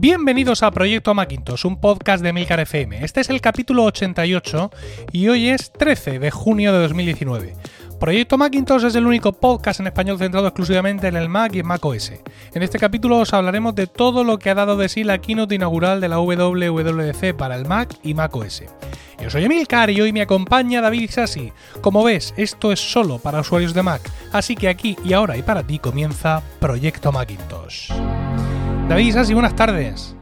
[0.00, 3.04] Bienvenidos a Proyecto Macintosh, un podcast de Milcar FM.
[3.04, 4.70] Este es el capítulo 88
[5.12, 7.54] y hoy es 13 de junio de 2019.
[8.00, 12.22] Proyecto Macintosh es el único podcast en español centrado exclusivamente en el Mac y en.
[12.54, 15.56] En este capítulo os hablaremos de todo lo que ha dado de sí la keynote
[15.56, 18.62] inaugural de la WWDC para el Mac y Mac OS.
[19.22, 21.52] Yo soy Emilcar y hoy me acompaña David Sassi.
[21.82, 24.00] Como ves, esto es solo para usuarios de Mac,
[24.32, 27.92] así que aquí y ahora y para ti comienza Proyecto Macintosh.
[28.90, 30.16] David Sassi, buenas tardes.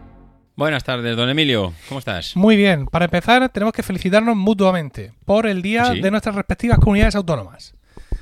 [0.54, 1.72] Buenas tardes, don Emilio.
[1.88, 2.36] ¿Cómo estás?
[2.36, 2.84] Muy bien.
[2.84, 6.02] Para empezar, tenemos que felicitarnos mutuamente por el día ¿Sí?
[6.02, 7.72] de nuestras respectivas comunidades autónomas.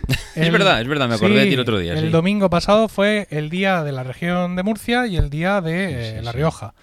[0.37, 2.09] Es verdad, es verdad, me acordé de ti el otro día, El sí.
[2.11, 6.23] domingo pasado fue el día de la región de Murcia y el día de eh,
[6.23, 6.31] La.
[6.31, 6.75] Rioja.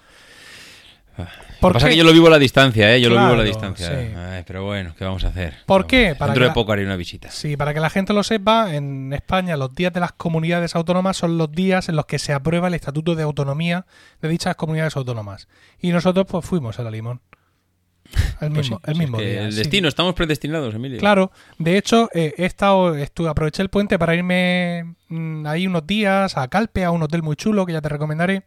[1.64, 3.00] Lo ¿Por que pasa que yo lo vivo a la distancia, ¿eh?
[3.00, 3.88] Yo lo vivo a la distancia.
[3.88, 4.14] sí.
[4.14, 5.54] Ay, pero bueno, ¿qué vamos a hacer?
[5.64, 6.14] ¿Por qué?
[6.14, 7.30] Para Dentro de poco haré una visita.
[7.30, 11.16] Sí, para que la gente lo sepa, en España los días de las comunidades autónomas
[11.16, 13.86] son los días en los que se aprueba el estatuto de autonomía
[14.20, 15.48] de dichas comunidades autónomas.
[15.80, 17.22] Y nosotros pues fuimos a la Limón.
[18.42, 19.42] El Pues mismo, sí, el es mismo que día.
[19.44, 19.58] El sí.
[19.58, 20.98] destino, estamos predestinados, Emilio.
[20.98, 25.86] Claro, de hecho, eh, he estado, estuve, aproveché el puente para irme mm, ahí unos
[25.86, 28.42] días a Calpe, a un hotel muy chulo que ya te recomendaré.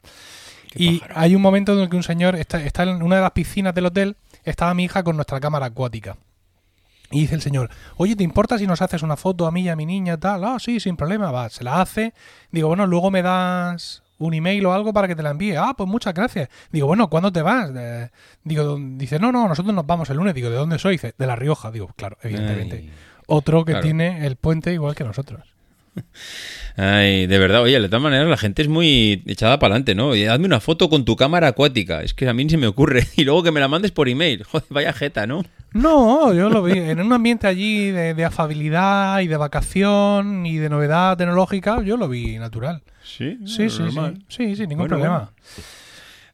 [0.75, 1.19] Y pájaro.
[1.19, 3.73] hay un momento en el que un señor está, está en una de las piscinas
[3.73, 6.17] del hotel, estaba mi hija con nuestra cámara acuática.
[7.09, 9.69] Y dice el señor, oye, ¿te importa si nos haces una foto a mí y
[9.69, 10.43] a mi niña tal?
[10.43, 12.13] Ah, sí, sin problema, va, se la hace.
[12.51, 15.55] Digo, bueno, luego me das un email o algo para que te la envíe.
[15.55, 16.49] Ah, pues muchas gracias.
[16.69, 17.71] Digo, bueno, ¿cuándo te vas?
[17.77, 18.09] Eh,
[18.43, 20.33] digo, dice, no, no, nosotros nos vamos el lunes.
[20.33, 20.95] Digo, ¿de dónde soy?
[20.95, 21.71] Dice, de La Rioja.
[21.71, 22.75] Digo, claro, evidentemente.
[22.77, 22.91] Ay.
[23.27, 23.83] Otro que Claro.
[23.85, 25.41] tiene el puente igual que nosotros.
[26.77, 30.09] Ay, de verdad, oye, de todas maneras la gente es muy echada para adelante, ¿no?
[30.09, 32.03] Oye, hazme una foto con tu cámara acuática.
[32.03, 33.07] Es que a mí ni se me ocurre.
[33.15, 34.43] Y luego que me la mandes por email.
[34.51, 35.43] Joder, vaya jeta, ¿no?
[35.73, 40.57] No, yo lo vi en un ambiente allí de, de afabilidad y de vacación y
[40.57, 42.81] de novedad tecnológica, yo lo vi natural.
[43.03, 45.31] Sí, Sí, sí, sí, sí, sin ningún Bueno, problema.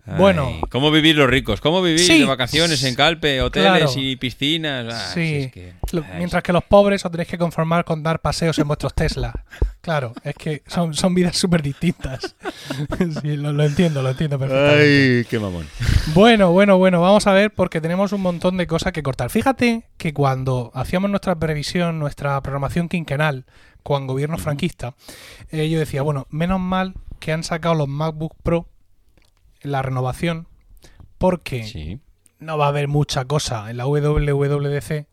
[0.05, 0.51] Ay, Bueno.
[0.69, 1.61] ¿Cómo vivir los ricos?
[1.61, 2.19] ¿Cómo vivir Sí.
[2.19, 3.91] de vacaciones en Calpe, hoteles Claro.
[3.95, 4.93] y piscinas?
[4.93, 7.85] Ah, si sí, es que- Lo- ay, mientras que los pobres os tenéis que conformar
[7.85, 9.33] con dar paseos en vuestros Tesla.
[9.79, 12.35] Claro, es que son, son vidas súper distintas.
[13.21, 15.17] sí, lo, lo entiendo, lo entiendo perfectamente.
[15.19, 15.67] Ay, qué mamón.
[16.13, 19.29] Bueno, bueno, bueno, vamos a ver porque tenemos un montón de cosas que cortar.
[19.29, 23.45] Fíjate que cuando hacíamos nuestra previsión, nuestra programación quinquenal
[23.83, 24.95] con gobierno franquista,
[25.51, 28.67] eh, yo decía, bueno, menos mal que han sacado los MacBook Pro
[29.63, 30.47] la renovación
[31.17, 31.99] porque Sí.
[32.39, 35.07] no va a haber mucha cosa en la WWDC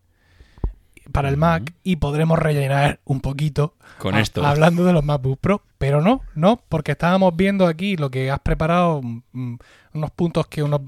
[1.13, 4.45] para el Mac y podremos rellenar un poquito Con a- esto.
[4.47, 8.41] hablando de los MacBook Pro, pero no, no, porque estábamos viendo aquí lo que has
[8.41, 9.55] preparado, mm,
[9.95, 10.81] unos puntos que unos,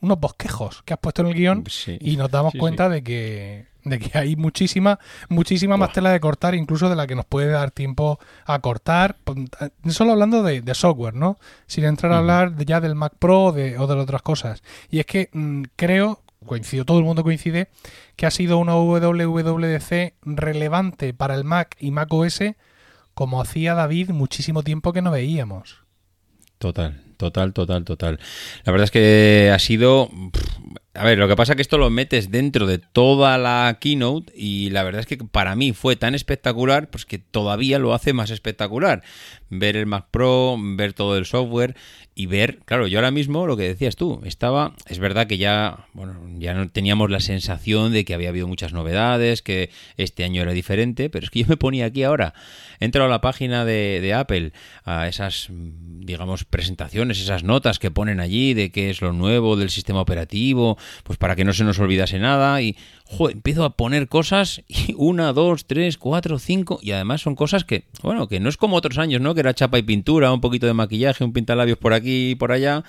[0.00, 1.98] unos bosquejos que has puesto en el guion Sí.
[2.00, 6.20] y nos damos Sí, cuenta de que de que hay muchísima muchísima más tela de
[6.20, 9.16] cortar incluso de la que nos puede dar tiempo a cortar.
[9.24, 9.48] Pon-
[9.88, 13.44] solo hablando de, de software no sin entrar a hablar de- ya del Mac Pro
[13.44, 14.62] o de, o de otras cosas.
[14.90, 17.68] Y es que mm, creo coincido todo el mundo coincide
[18.16, 22.40] que ha sido una WWDC relevante para el Mac y Mac OS
[23.14, 25.78] como hacía David muchísimo tiempo que no veíamos.
[26.58, 28.18] Total, total, total, total.
[28.64, 30.08] La verdad es que ha sido...
[30.96, 34.32] A ver, lo que pasa es que esto lo metes dentro de toda la keynote
[34.36, 38.12] y la verdad es que para mí fue tan espectacular pues que todavía lo hace
[38.12, 39.02] más espectacular.
[39.50, 41.74] Ver el Mac Pro, ver todo el software
[42.14, 45.88] y ver, claro, yo ahora mismo lo que decías tú, estaba, es verdad que ya,
[45.94, 50.42] bueno, ya no teníamos la sensación de que había habido muchas novedades, que este año
[50.42, 52.32] era diferente, pero es que yo me ponía aquí ahora,
[52.78, 54.52] he entrado a la página de, de Apple,
[54.84, 59.70] a esas, digamos, presentaciones, esas notas que ponen allí de qué es lo nuevo del
[59.70, 62.76] sistema operativo, pues para que no se nos olvidase nada y,
[63.30, 67.84] empiezo a poner cosas y una, dos, tres, cuatro, cinco y además son cosas que,
[68.02, 69.34] bueno, que no es como otros años, ¿no?
[69.34, 72.52] Que era chapa y pintura, un poquito de maquillaje, un pintalabios por aquí y por
[72.52, 72.84] allá.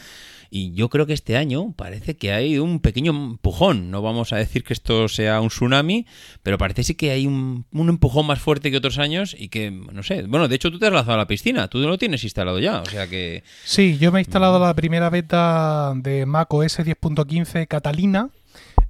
[0.49, 3.91] Y yo creo que este año parece que hay un pequeño empujón.
[3.91, 6.05] No vamos a decir que esto sea un tsunami,
[6.43, 9.71] pero parece sí que hay un, un empujón más fuerte que otros años y que,
[9.71, 12.23] no sé, bueno, de hecho tú te has lanzado a la piscina, tú lo tienes
[12.23, 13.43] instalado ya, o sea que...
[13.63, 18.29] Sí, yo me he instalado la primera beta de Mac OS 10.15 Catalina.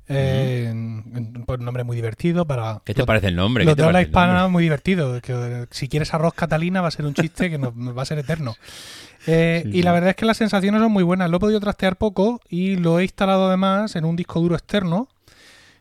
[0.07, 0.71] eh,
[1.47, 3.63] por un nombre muy divertido para ¿Qué te lo- parece el nombre?
[3.65, 5.19] Los ¿Qué te de habla hispana muy divertido.
[5.21, 8.05] Que, eh, si quieres arroz catalina va a ser un chiste que nos va a
[8.05, 8.55] ser eterno.
[9.27, 9.81] Eh, Sí, y sí.
[9.83, 11.29] la verdad es que las sensaciones son muy buenas.
[11.29, 15.07] Lo he podido trastear poco y lo he instalado además en un disco duro externo.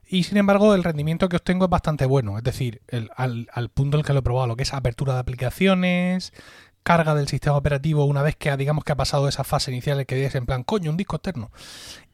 [0.09, 2.37] Y sin embargo, el rendimiento que obtengo es bastante bueno.
[2.39, 4.73] Es decir, el- al, al punto en el que lo he probado, lo que es
[4.75, 6.33] apertura de aplicaciones,
[6.83, 10.27] carga del sistema operativo una vez que digamos que ha pasado esa fase inicial que
[10.27, 11.51] es en plan, coño, un disco externo.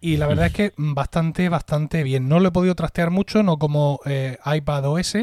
[0.00, 2.28] Y la verdad es que bastante, bastante bien.
[2.28, 5.16] No lo he podido trastear mucho, no como eh, iPad OS,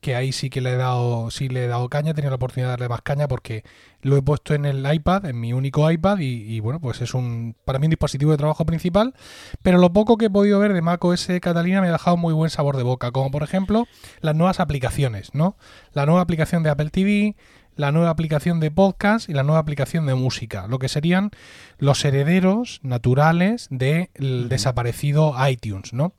[0.00, 2.36] que ahí sí que le he dado, sí le he dado caña, he tenido la
[2.36, 3.64] oportunidad de darle más caña porque
[4.02, 7.56] lo he puesto en el iPad, en mi único iPad, y, bueno, pues es un
[7.64, 9.14] para mí un dispositivo de trabajo principal.
[9.62, 12.50] Pero lo poco que he podido ver de macOS Catalina me ha dejado muy buen
[12.50, 13.86] sabor de boca, como por ejemplo
[14.20, 15.56] las nuevas aplicaciones, ¿no?
[15.92, 17.34] La nueva aplicación de Apple TV,
[17.76, 21.30] la nueva aplicación de podcast y la nueva aplicación de música, lo que serían
[21.78, 26.14] los herederos naturales del desaparecido iTunes, ¿no?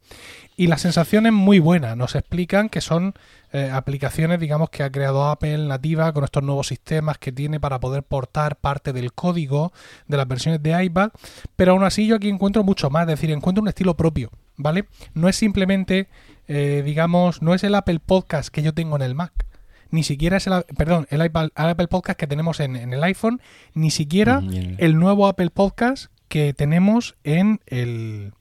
[0.55, 3.15] Y la sensación es muy buena, nos explican que son
[3.53, 7.79] eh, aplicaciones, digamos, que ha creado Apple nativa con estos nuevos sistemas que tiene para
[7.79, 9.71] poder portar parte del código
[10.07, 11.11] de las versiones de iPad,
[11.55, 14.85] pero aún así yo aquí encuentro mucho más, es decir, encuentro un estilo propio, ¿vale?
[15.13, 16.09] No es simplemente,
[16.47, 19.45] eh, digamos, no es el Apple Podcast que yo tengo en el Mac,
[19.91, 23.41] ni siquiera es el, perdón, el, Apple Podcast que tenemos en, el iPhone,
[23.73, 24.41] ni siquiera
[24.77, 24.97] el...
[24.97, 28.33] nuevo Apple Podcast que tenemos en el,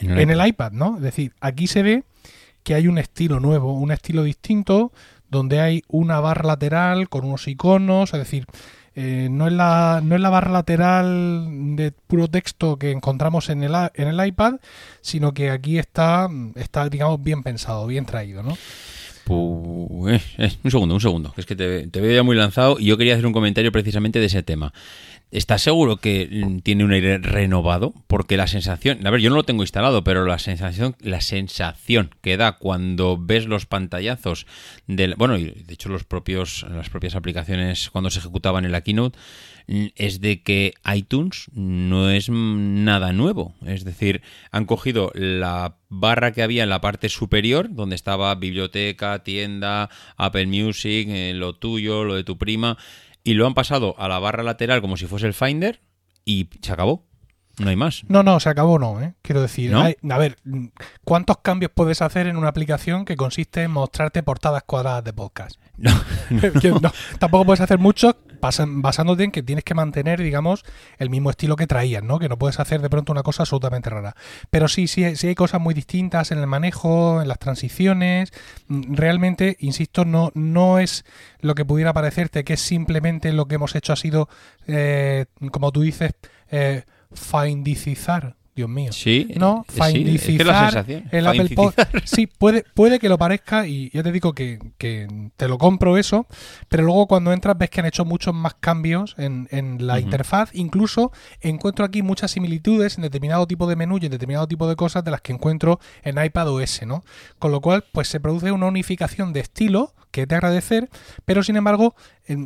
[0.00, 0.96] en el, iPad, ¿no?
[0.96, 2.04] Es decir, aquí se ve
[2.62, 4.92] que hay un estilo nuevo, un estilo distinto,
[5.28, 8.46] donde hay una barra lateral con unos iconos, es decir,
[8.96, 13.62] eh, no, es la, no es la barra lateral de puro texto que encontramos en
[13.62, 14.54] el, en el iPad,
[15.00, 18.58] sino que aquí está, está, digamos, bien pensado, bien traído, ¿no?
[19.24, 22.86] Pues, eh, un segundo, un segundo, es que te, te, veo ya muy lanzado y
[22.86, 24.72] yo quería hacer un comentario precisamente de ese tema.
[25.30, 27.94] ¿Estás seguro que mm, tiene un aire renovado?
[28.08, 32.10] Porque la sensación, a ver, yo no lo tengo instalado, pero la sensación, la sensación
[32.20, 34.46] que da cuando ves los pantallazos
[34.88, 38.80] del, bueno, y de hecho los propios, las propias aplicaciones cuando se ejecutaban en la
[38.80, 39.16] keynote
[39.68, 43.54] mm, es de que iTunes no es nada nuevo.
[43.64, 49.22] Es decir, han cogido la barra que había en la parte superior, donde estaba biblioteca,
[49.22, 52.76] tienda, Apple Music, eh, lo tuyo, lo de tu prima
[53.24, 55.80] y lo han pasado a la barra lateral como si fuese el Finder
[56.24, 57.04] y se acabó.
[57.58, 58.04] No hay más.
[58.08, 59.14] No, no, se acabó no, ¿eh?
[59.20, 60.36] Quiero decir, a ver,
[61.04, 65.60] ¿cuántos cambios puedes hacer en una aplicación que consiste en mostrarte portadas cuadradas de podcast?
[66.80, 67.78] No, tampoco puedes hacer
[68.40, 70.64] basándote en que tienes que mantener, digamos,
[70.98, 72.18] el mismo estilo que traías, ¿no?
[72.18, 74.16] Que no puedes hacer de pronto una cosa absolutamente rara.
[74.50, 78.32] Pero sí, sí, sí hay cosas muy distintas en el manejo, en las transiciones.
[78.68, 81.04] Realmente, insisto, no, no es
[81.40, 84.28] lo que pudiera parecerte que es simplemente lo que hemos hecho ha sido,
[84.66, 86.12] eh, como tú dices,
[86.50, 88.92] eh, findicizar Dios mío.
[88.92, 89.64] Sí, ¿no?
[89.68, 91.92] Sí, la el Apple Podcast.
[92.04, 96.26] Sí, puede, puede que lo parezca y ya te digo que, te lo compro eso,
[96.68, 99.48] pero luego cuando entras ves que han hecho muchos más cambios en,
[99.80, 100.50] la interfaz.
[100.52, 101.10] Incluso
[101.40, 105.04] encuentro aquí muchas similitudes en determinado tipo de menú y en determinado tipo de cosas
[105.04, 107.02] de las que encuentro en iPad OS, ¿no?
[107.38, 110.90] Con lo cual, pues se produce una unificación de estilo que de agradecer,
[111.24, 111.94] pero sin embargo,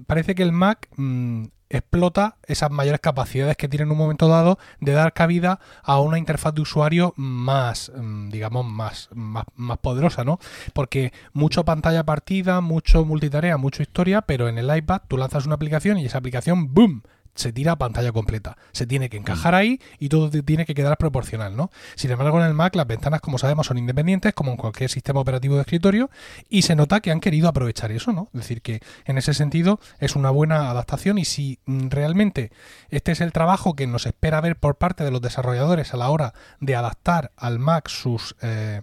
[0.06, 4.58] parece que el Mac mm, explota esas mayores capacidades que tiene en un momento dado
[4.80, 10.24] de dar cabida a una interfaz de usuario más, mm, digamos, más, más, más poderosa,
[10.24, 10.38] ¿no?
[10.72, 15.56] Porque mucho pantalla partida, mucho multitarea, mucho historia, pero en el iPad tú lanzas una
[15.56, 17.02] aplicación y esa aplicación, ¡boom!
[17.34, 18.56] Se tira a pantalla completa.
[18.72, 21.70] Se tiene que encajar ahí y todo tiene que quedar proporcional, ¿no?
[21.96, 25.20] Sin embargo, en el Mac las ventanas, como sabemos, son independientes, como en cualquier sistema
[25.20, 26.10] operativo de escritorio,
[26.48, 28.28] y se nota que han querido aprovechar eso, ¿no?
[28.34, 32.50] Es decir, que en ese sentido es una buena adaptación y si mm, realmente
[32.90, 36.10] este es el trabajo que nos espera ver por parte de los desarrolladores a la
[36.10, 38.36] hora de adaptar al Mac sus...
[38.42, 38.82] Eh,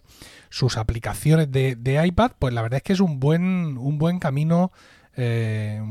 [0.54, 4.20] sus aplicaciones de, de, iPad, pues la verdad es que es un buen, un buen
[4.20, 4.74] camino
[5.18, 5.82] eh,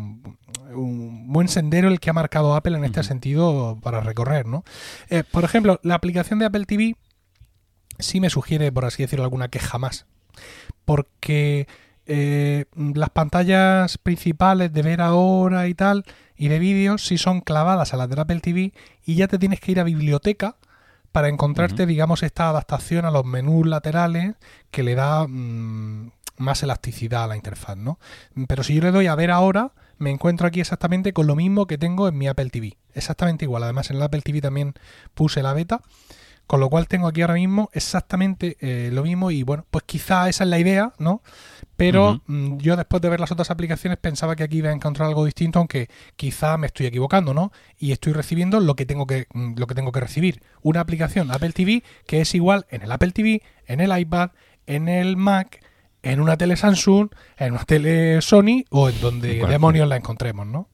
[0.74, 4.64] un buen sendero el que ha marcado Apple en este sentido para recorrer, ¿no?
[5.08, 6.96] Eh, por ejemplo, la aplicación de Apple TV
[7.98, 10.06] sí me sugiere, por así decirlo, alguna queja más.
[10.84, 11.66] Porque
[12.06, 16.04] eh, las pantallas principales de ver ahora y tal,
[16.36, 18.72] y de vídeos, sí son clavadas a las de Apple TV
[19.04, 20.56] y ya te tienes que ir a biblioteca
[21.12, 24.36] para encontrarte, digamos, esta adaptación a los menús laterales
[24.70, 27.98] que le da mm, más elasticidad a la interfaz, ¿no?
[28.48, 31.66] Pero si yo le doy a ver ahora, me encuentro aquí exactamente con lo mismo
[31.66, 32.76] que tengo en mi Apple TV.
[32.94, 33.62] Exactamente igual.
[33.62, 34.74] Además, en el Apple TV también
[35.14, 35.80] puse la beta.
[36.50, 40.28] Con lo cual tengo aquí ahora mismo exactamente eh, lo mismo y bueno, pues quizá
[40.28, 41.22] esa es la idea, ¿no?
[41.76, 45.06] Pero mm, yo después de ver las otras aplicaciones pensaba que aquí iba a encontrar
[45.06, 47.52] algo distinto, aunque quizá me estoy equivocando, ¿no?
[47.78, 50.42] Y estoy recibiendo lo que tengo que, mm, lo que, tengo que recibir.
[50.60, 54.30] Una aplicación Apple TV que es igual en el Apple TV, en el iPad,
[54.66, 55.60] en el Mac,
[56.02, 60.68] en una tele Samsung, en una tele Sony o en donde demonios la encontremos, ¿no?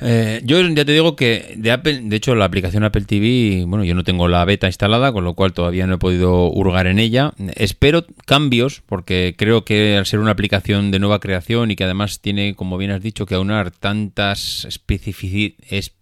[0.00, 3.84] Eh, yo ya te digo que de Apple, de hecho la aplicación Apple TV, bueno,
[3.84, 6.98] yo no tengo la beta instalada, con lo cual todavía no he podido hurgar en
[6.98, 7.32] ella.
[7.54, 12.20] Espero cambios, porque creo que al ser una aplicación de nueva creación y que además
[12.20, 15.92] tiene, como bien has dicho, que aunar tantas especificidades,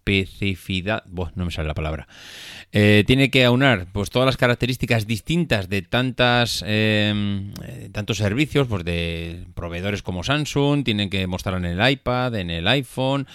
[1.35, 2.09] no me sale la palabra,
[2.73, 7.53] eh, tiene que aunar pues todas las características distintas de tantas eh,
[7.93, 12.67] tantos servicios, pues de proveedores como Samsung, tienen que mostrar en el iPad, en el
[12.69, 13.27] iPhone,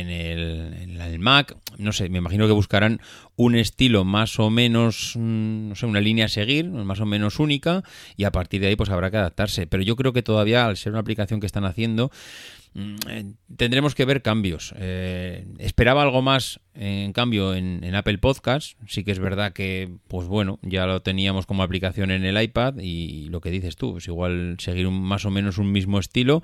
[0.00, 3.00] en el, Mac, no sé, me imagino que buscarán
[3.36, 7.38] un estilo más o menos, mm, no sé, una línea a seguir, más o menos
[7.38, 7.82] única,
[8.16, 9.66] y a partir de ahí pues habrá que adaptarse.
[9.66, 12.10] Pero yo creo que todavía, al ser una aplicación que están haciendo,
[12.76, 13.24] Mm, eh,
[13.56, 14.74] tendremos que ver cambios.
[14.76, 18.78] Eh, esperaba algo más, en cambio, en, Apple Podcast.
[18.86, 22.74] Sí que es verdad que, pues bueno, ya lo teníamos como aplicación en el iPad
[22.78, 26.42] y lo que dices tú, pues igual seguir más o menos un mismo estilo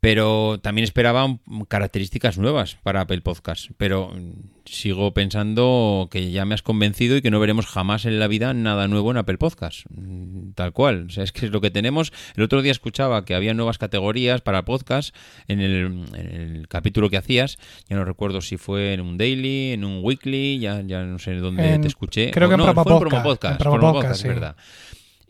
[0.00, 1.38] pero también esperaba
[1.68, 3.70] características nuevas para Apple Podcast.
[3.76, 4.12] Pero
[4.64, 8.54] sigo pensando que ya me has convencido y que no veremos jamás en la vida
[8.54, 9.86] nada nuevo en Apple Podcast.
[9.90, 11.06] Mm, tal cual.
[11.08, 12.12] O sea, es que es lo que tenemos.
[12.36, 15.14] El otro día escuchaba que había nuevas categorías para podcast
[15.48, 17.58] en el, capítulo que hacías.
[17.88, 21.34] Ya no recuerdo si fue en un daily, en un weekly, ya, ya no sé
[21.36, 22.30] dónde te escuché.
[22.30, 24.56] Creo que en, promo podcast, podcast, verdad.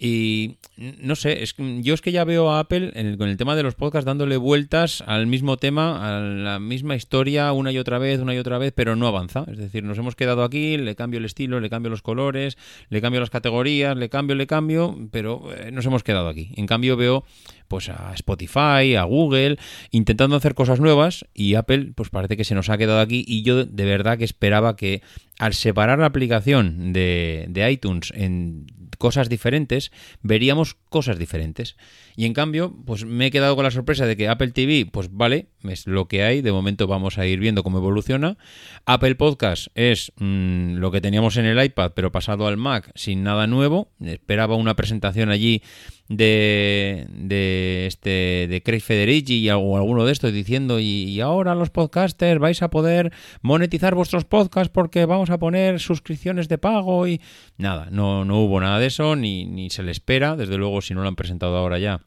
[0.00, 3.64] Y no sé, es, yo es que ya veo a Apple con el tema de
[3.64, 8.20] los podcasts dándole vueltas al mismo tema, a la misma historia una y otra vez,
[8.20, 9.44] una y otra vez, pero no avanza.
[9.50, 12.56] Es decir, nos hemos quedado aquí, le cambio el estilo, le cambio los colores,
[12.90, 16.52] le cambio las categorías, le cambio, le cambio, pero eh, nos hemos quedado aquí.
[16.54, 17.24] En cambio veo
[17.66, 19.58] pues a Spotify, a Google,
[19.90, 23.42] intentando hacer cosas nuevas y Apple pues parece que se nos ha quedado aquí y
[23.42, 25.02] yo de verdad que esperaba que
[25.38, 28.66] al separar la aplicación de, de iTunes en
[28.98, 31.76] cosas diferentes, veríamos cosas diferentes.
[32.16, 35.08] Y en cambio, pues me he quedado con la sorpresa de que Apple TV, pues
[35.12, 38.36] vale, es lo que hay, de momento vamos a ir viendo cómo evoluciona.
[38.84, 43.22] Apple Podcast es mm, lo que teníamos en el iPad, pero pasado al Mac sin
[43.22, 43.92] nada nuevo.
[44.00, 45.62] Esperaba una presentación allí
[46.08, 52.40] de, de este de Craig Federici o alguno de estos diciendo y, ahora los podcasters
[52.40, 53.12] vais a poder
[53.42, 57.20] monetizar vuestros podcasts porque vamos a poner suscripciones de pago y
[57.56, 60.94] nada, no, no hubo nada de eso ni, ni se le espera, desde luego si
[60.94, 62.00] no lo han presentado ahora ya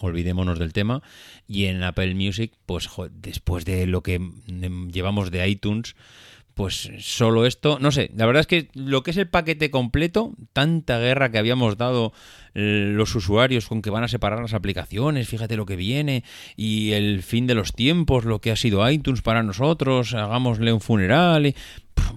[0.00, 1.02] olvidémonos del tema.
[1.46, 4.20] Y en Apple Music pues después de lo que
[4.92, 5.94] llevamos de iTunes
[6.58, 10.34] pues solo esto, no sé, la verdad es que lo que es el paquete completo,
[10.52, 12.12] tanta guerra que habíamos dado
[12.52, 16.24] eh, los usuarios con que van a separar las aplicaciones, fíjate lo que viene,
[16.56, 20.80] y el fin de los tiempos, lo que ha sido iTunes para nosotros, hagámosle un
[20.80, 21.54] funeral, y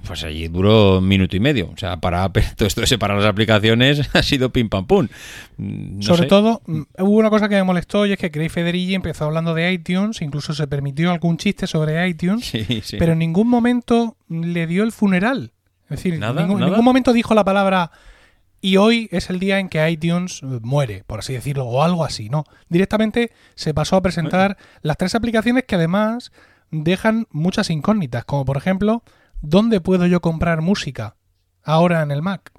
[0.06, 1.70] pues allí duró un minuto y medio.
[1.74, 5.08] O sea, para todo esto de separar las aplicaciones ha sido pim pam pum.
[5.58, 8.96] Mm, Sobre todo, mm, hubo una cosa que me molestó y es que Craig Federighi
[8.96, 12.52] empezó hablando de iTunes, incluso se permitió algún chiste sobre iTunes,
[13.00, 15.52] pero en ningún momento le dio el funeral.
[15.90, 17.92] Es decir, en ningún momento dijo la palabra
[18.62, 22.06] y hoy es el día en que iTunes eh, muere, por así decirlo, o algo
[22.06, 22.46] así, ¿no?
[22.70, 26.32] Directamente se pasó a presentar las tres aplicaciones que además
[26.70, 29.04] dejan muchas incógnitas, como por ejemplo
[29.42, 31.16] ¿dónde puedo yo comprar música
[31.64, 32.52] ahora en el Mac?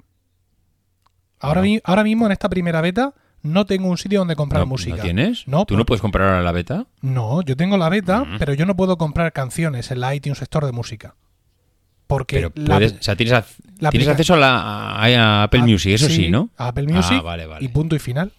[1.39, 4.95] Ahora, ahora mismo en esta primera beta no tengo un sitio donde comprar música.
[4.95, 5.47] ¿No tienes?
[5.47, 6.87] No, ¿Tú no puedes comprar ahora la beta?
[7.01, 8.37] No, yo tengo la beta, mm.
[8.39, 11.15] pero yo no puedo comprar canciones en la iTunes Store de música.
[12.07, 16.49] Porque pero puedes, o sea, tienes, acceso a, la, Apple Music, eso sí, ¿no?
[16.57, 18.31] A Apple Music ah, y punto y final.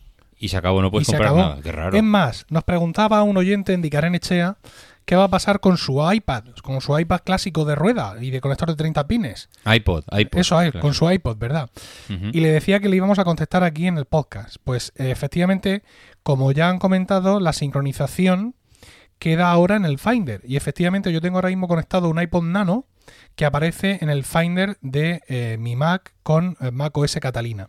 [0.44, 1.96] Y se acabó, no puedes comprar nada, qué raro.
[1.96, 4.58] Es más, nos preguntaba un oyente en Dicarén Echea
[5.06, 8.42] qué va a pasar con su iPad, con su iPad clásico de rueda y de
[8.42, 9.48] conector de 30 pines.
[9.64, 10.38] iPod, iPod.
[10.38, 11.70] Eso, con su iPod, ¿verdad?
[12.10, 14.56] Y le decía que le íbamos a contestar aquí en el podcast.
[14.62, 15.82] Pues efectivamente,
[16.22, 18.54] como ya han comentado, la sincronización
[19.18, 20.42] queda ahora en el Finder.
[20.44, 22.84] Y efectivamente yo tengo ahora mismo conectado un iPod Nano
[23.36, 27.68] que aparece en el Finder de eh, mi Mac con eh, Mac OS Catalina.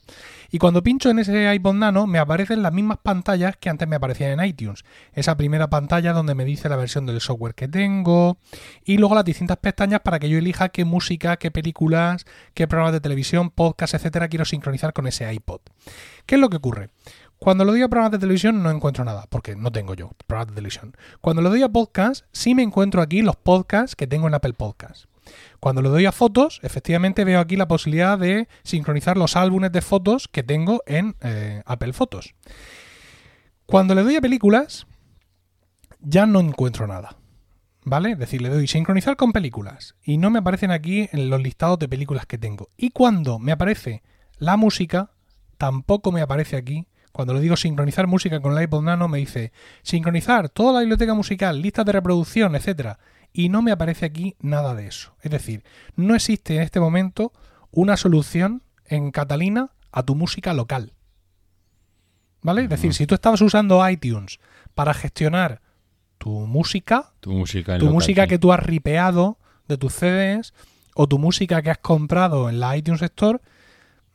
[0.52, 3.96] Y cuando pincho en ese iPod Nano me aparecen las mismas pantallas que antes me
[3.96, 4.86] aparecían en iTunes.
[5.14, 8.38] Esa primera pantalla donde me dice la versión del software que tengo
[8.84, 12.94] y luego las distintas pestañas para que yo elija qué música, qué películas, qué programas
[12.94, 15.62] de televisión, podcast, etcétera quiero sincronizar con ese iPod.
[16.26, 16.90] ¿Qué es lo que ocurre?
[17.38, 20.54] Cuando lo doy a programas de televisión no encuentro nada, porque no tengo yo programas
[20.54, 20.96] de televisión.
[21.22, 24.54] Cuando lo doy a podcast, sí me encuentro aquí los podcasts que tengo en Apple
[24.54, 25.06] Podcast.
[25.60, 29.82] Cuando le doy a fotos, efectivamente veo aquí la posibilidad de sincronizar los álbumes de
[29.82, 32.36] fotos que tengo en eh, Apple Fotos.
[33.66, 34.86] Cuando le doy a películas,
[36.00, 37.18] ya no encuentro nada.
[37.84, 38.12] ¿Vale?
[38.12, 41.78] Es decir, le doy sincronizar con películas y no me aparecen aquí en los listados
[41.78, 42.70] de películas que tengo.
[42.78, 44.02] Y cuando me aparece
[44.40, 45.12] la música,
[45.58, 46.88] tampoco me aparece aquí.
[47.12, 49.52] Cuando le digo sincronizar música con el iPod Nano, me dice
[49.84, 53.00] sincronizar toda la biblioteca musical, listas de reproducción, etcétera
[53.38, 55.14] Y no me aparece aquí nada de eso.
[55.22, 55.66] Es decir,
[55.98, 57.34] no existe en este momento
[57.70, 60.94] una solución en Catalina a tu música local.
[62.42, 62.64] ¿Vale?
[62.64, 64.40] Es decir, si tú estabas usando iTunes
[64.74, 65.60] para gestionar
[66.18, 68.30] tu música, Tu música en tu local, música sí.
[68.30, 69.38] que tú has ripeado
[69.68, 70.54] de tus CDs
[70.96, 73.40] o tu música que has comprado en la iTunes Store,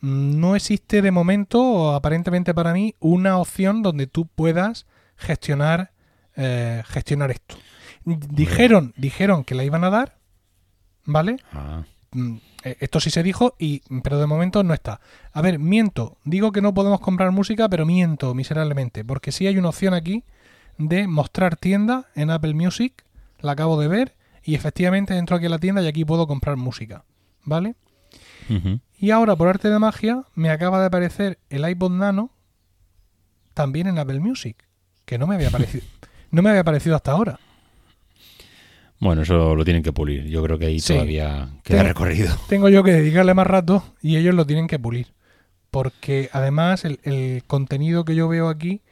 [0.01, 4.87] no existe de momento, o aparentemente para mí, una opción donde tú puedas
[5.17, 5.93] gestionar,
[6.37, 7.57] eh, gestionar esto.
[8.05, 10.19] Dijeron, dijeron que la iban a dar,
[11.05, 11.37] ¿vale?
[11.53, 15.01] Ah, Mm, eh, Esto sí se dijo, y, pero de momento no está.
[15.33, 16.19] A ver, miento.
[16.25, 19.05] Digo que no podemos comprar música, pero miento miserablemente.
[19.05, 20.25] Porque sí hay una opción aquí
[20.79, 23.05] de mostrar tienda en Apple Music.
[23.41, 24.17] La acabo de ver.
[24.43, 27.05] Y efectivamente entro aquí a la tienda y aquí puedo comprar música.
[27.45, 27.75] ¿Vale?
[28.99, 32.31] Y ahora, por arte de magia, me acaba de aparecer el iPod Nano
[33.55, 34.57] también en Apple Music.
[35.05, 35.85] Que no me había parecido.
[36.33, 37.39] no me había parecido hasta ahora.
[39.01, 40.25] Bueno, eso lo tienen que pulir.
[40.27, 40.93] Yo creo que ahí Sí.
[40.93, 42.35] todavía queda recorrido.
[42.49, 45.09] tengo yo que dedicarle más rato y ellos lo tienen que pulir.
[45.71, 48.83] Porque además el, el contenido que yo veo aquí,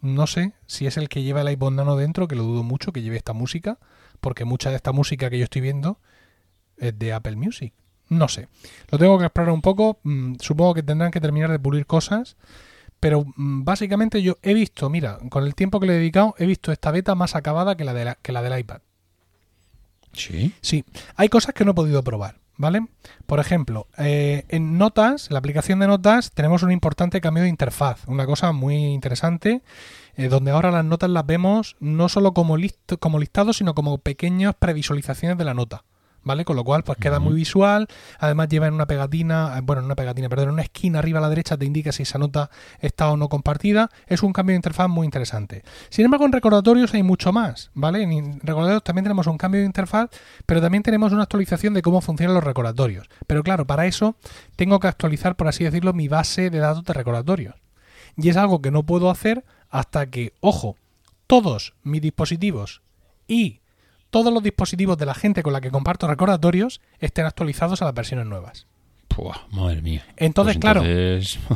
[0.00, 2.90] no sé si es el que lleva el iPod Nano dentro, que lo dudo mucho
[2.92, 3.78] que lleve esta música,
[4.20, 5.98] porque mucha de esta música que yo estoy viendo
[6.78, 7.72] es de Apple Music.
[8.08, 8.48] No sé.
[8.90, 10.00] Lo tengo que explorar un poco.
[10.02, 12.36] mm, Supongo que tendrán que terminar de pulir cosas.
[12.98, 16.46] Pero mm, básicamente yo he visto, mira, con el tiempo que le he dedicado, he
[16.46, 18.80] visto esta beta más acabada que la, de la- que la del iPad.
[20.12, 20.52] Sí.
[20.60, 20.84] Sí,
[21.16, 22.86] hay cosas que no he podido probar, ¿vale?
[23.26, 28.06] Por ejemplo, eh, en Notas, la aplicación de Notas, tenemos un importante cambio de interfaz,
[28.06, 29.62] una cosa muy interesante,
[30.16, 33.98] eh, donde ahora las notas las vemos no solo como, listo, como listados, sino como
[33.98, 35.84] pequeñas previsualizaciones de la nota.
[36.24, 36.44] ¿Vale?
[36.44, 37.88] Con lo cual, pues queda muy visual.
[38.18, 41.18] Además, lleva en una pegatina, eh, bueno, en una pegatina, perdón, en una esquina arriba
[41.18, 42.50] a la derecha te indica si esa nota
[42.80, 43.90] está o no compartida.
[44.06, 45.64] Es un cambio de interfaz muy interesante.
[45.88, 48.02] Sin embargo, en recordatorios hay mucho más, ¿vale?
[48.02, 50.10] En recordatorios también tenemos un cambio de interfaz,
[50.46, 53.08] pero también tenemos una actualización de cómo funcionan los recordatorios.
[53.26, 54.16] Pero claro, para eso
[54.56, 57.56] tengo que actualizar, por así decirlo, mi base de datos de recordatorios.
[58.16, 60.76] Y es algo que no puedo hacer hasta que, ojo,
[61.26, 62.82] todos mis dispositivos
[63.26, 63.61] y
[64.12, 67.94] todos los dispositivos de la gente con la que comparto recordatorios estén actualizados a las
[67.94, 68.66] versiones nuevas.
[69.08, 70.04] Puah, madre mía.
[70.16, 71.38] Entonces, Pues claro, entonces-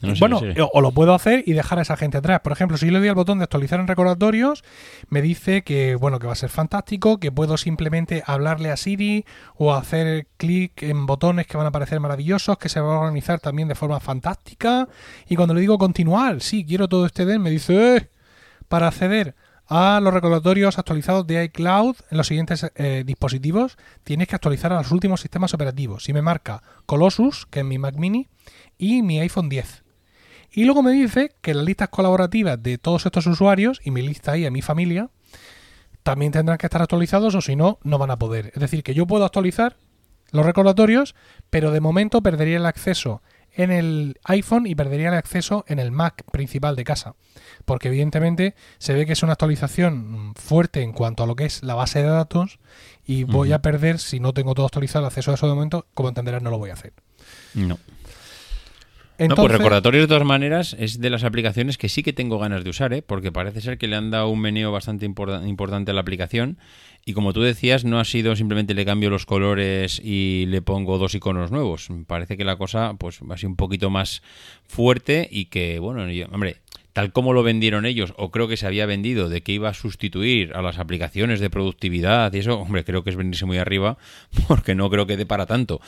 [0.00, 2.38] No sé, bueno, o- o lo puedo hacer y dejar a esa gente atrás.
[2.44, 4.62] Por ejemplo, si yo le doy al botón de actualizar en recordatorios,
[5.08, 9.24] me dice que bueno, que va a ser fantástico, que puedo simplemente hablarle a Siri
[9.56, 13.40] o hacer clic en botones que van a parecer maravillosos, que se va a organizar
[13.40, 14.88] también de forma fantástica.
[15.28, 18.08] Y cuando le digo continuar, sí, quiero todo este den, me dice, "Eh,
[18.68, 19.34] para acceder
[19.68, 24.78] a los recordatorios actualizados de iCloud en los siguientes eh, dispositivos, tienes que actualizar a
[24.78, 26.08] los últimos sistemas operativos.
[26.08, 28.28] Y me marca Colossus, que es mi Mac mini,
[28.78, 29.84] y mi iPhone 10.
[30.52, 34.32] Y luego me dice que las listas colaborativas de todos estos usuarios y mi lista
[34.32, 35.10] ahí a mi familia
[36.02, 38.46] también tendrán que estar actualizados o si no, no van a poder.
[38.54, 39.76] Es decir, que yo puedo actualizar
[40.30, 41.14] los recordatorios,
[41.50, 43.22] pero de momento perdería el acceso
[43.58, 47.16] en el iPhone y perdería el acceso en el Mac principal de casa.
[47.64, 51.62] Porque evidentemente se ve que es una actualización fuerte en cuanto a lo que es
[51.64, 52.60] la base de datos
[53.04, 55.86] y voy a perder, si no tengo todo actualizado, el acceso a eso de momento,
[55.92, 56.92] como entenderás, no lo voy a hacer.
[57.54, 57.78] No.
[59.18, 62.38] Entonces, no, pues recordatorios de todas maneras es de las aplicaciones que sí que tengo
[62.38, 63.02] ganas de usar, ¿eh?
[63.02, 66.56] porque parece ser que le han dado un meneo bastante importa- importante a la aplicación
[67.04, 70.98] y como tú decías no ha sido simplemente le cambio los colores y le pongo
[70.98, 71.88] dos iconos nuevos.
[72.06, 74.22] Parece que la cosa pues va a ser un poquito más
[74.66, 76.56] fuerte y que bueno, yo- hombre,
[76.92, 79.74] tal como lo vendieron ellos, o creo que se había vendido, de que iba a
[79.74, 83.98] sustituir a las aplicaciones de productividad y eso, hombre, creo que es venirse muy arriba,
[84.48, 85.80] porque no creo que dé para tanto.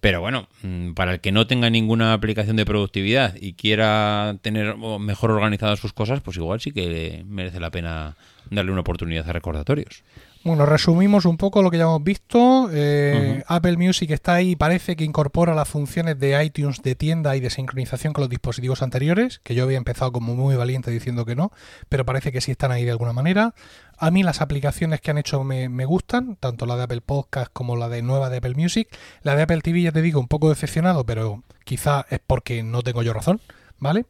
[0.00, 4.76] Pero bueno, mm, para el que no tenga ninguna aplicación de productividad y quiera tener
[4.76, 8.16] mejor organizadas sus cosas, pues igual sí que merece la pena
[8.50, 10.02] darle una oportunidad a recordatorios.
[10.44, 12.68] Bueno, resumimos un poco lo que ya hemos visto.
[12.70, 17.34] Eh, Apple Music está ahí y parece que incorpora las funciones de iTunes de tienda
[17.34, 21.24] y de sincronización con los dispositivos anteriores, que yo había empezado como muy valiente diciendo
[21.24, 21.50] que no,
[21.88, 23.54] pero parece que sí están ahí de alguna manera.
[23.98, 27.50] A mí las aplicaciones que han hecho me, me gustan, tanto la de Apple Podcast
[27.52, 28.88] como la de nueva de Apple Music.
[29.22, 32.82] La de Apple TV, ya te digo, un poco decepcionado, pero quizá es porque no
[32.82, 33.40] tengo yo razón,
[33.78, 34.06] ¿vale?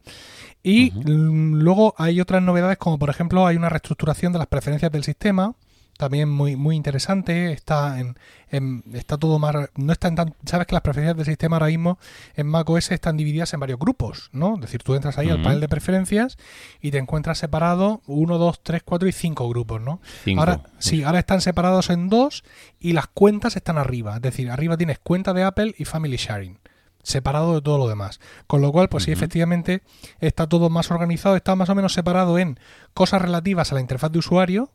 [0.63, 5.05] Y luego hay otras novedades, como por ejemplo hay una reestructuración de las preferencias del
[5.05, 5.55] sistema,
[5.97, 7.53] también muy muy interesante.
[7.53, 8.17] Está en,
[8.51, 11.99] en- está todo más no están tan sabes que las preferencias del sistema ahora mismo
[12.35, 15.61] en macOS están divididas en varios grupos no es decir tú entras ahí al panel
[15.61, 16.37] de preferencias
[16.81, 20.41] y te encuentras separado uno dos tres cuatro y cinco grupos no Cinco.
[20.41, 22.45] ahora sí ahora están separados en dos
[22.79, 24.17] y las cuentas están arriba.
[24.17, 26.59] Es decir arriba tienes cuenta de Apple y Family Sharing
[27.03, 28.19] separado de todo lo demás.
[28.47, 29.83] Con lo cual, pues sí, efectivamente
[30.21, 32.59] está todo más organizado, está más o menos separado en
[32.95, 34.71] cosas relativas a la interfaz de usuario,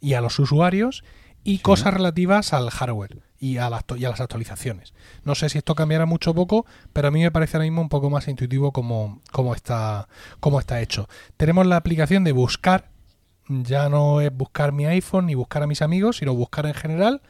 [0.00, 1.04] y a los usuarios
[1.44, 4.94] y cosas relativas al hardware y a, las, y a las actualizaciones.
[5.22, 7.82] No sé si esto cambiará mucho o poco, pero a mí me parece ahora mismo
[7.82, 10.08] un poco más intuitivo como, como, está,
[10.40, 11.06] como está hecho.
[11.36, 12.90] Tenemos la aplicación de buscar,
[13.46, 17.20] ya no es buscar mi iPhone ni buscar a mis amigos, sino buscar en general.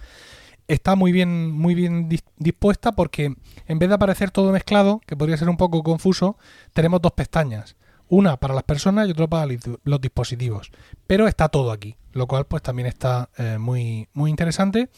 [0.69, 3.35] Está muy bien, muy bien dispuesta porque
[3.67, 6.39] en vez de aparecer todo mezclado, que podría ser un poco confuso,
[6.73, 7.75] tenemos dos pestañas.
[8.09, 10.71] Una para las personas y otra para los dispositivos.
[11.09, 14.89] Pero está todo aquí lo cual pues también está eh, muy, muy interesante.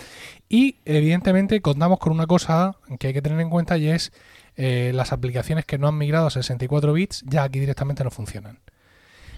[0.49, 4.13] Y evidentemente contamos con una cosa que hay que tener en cuenta y es
[4.57, 8.61] eh, las aplicaciones que no han migrado a 64 bits ya aquí directamente no funcionan.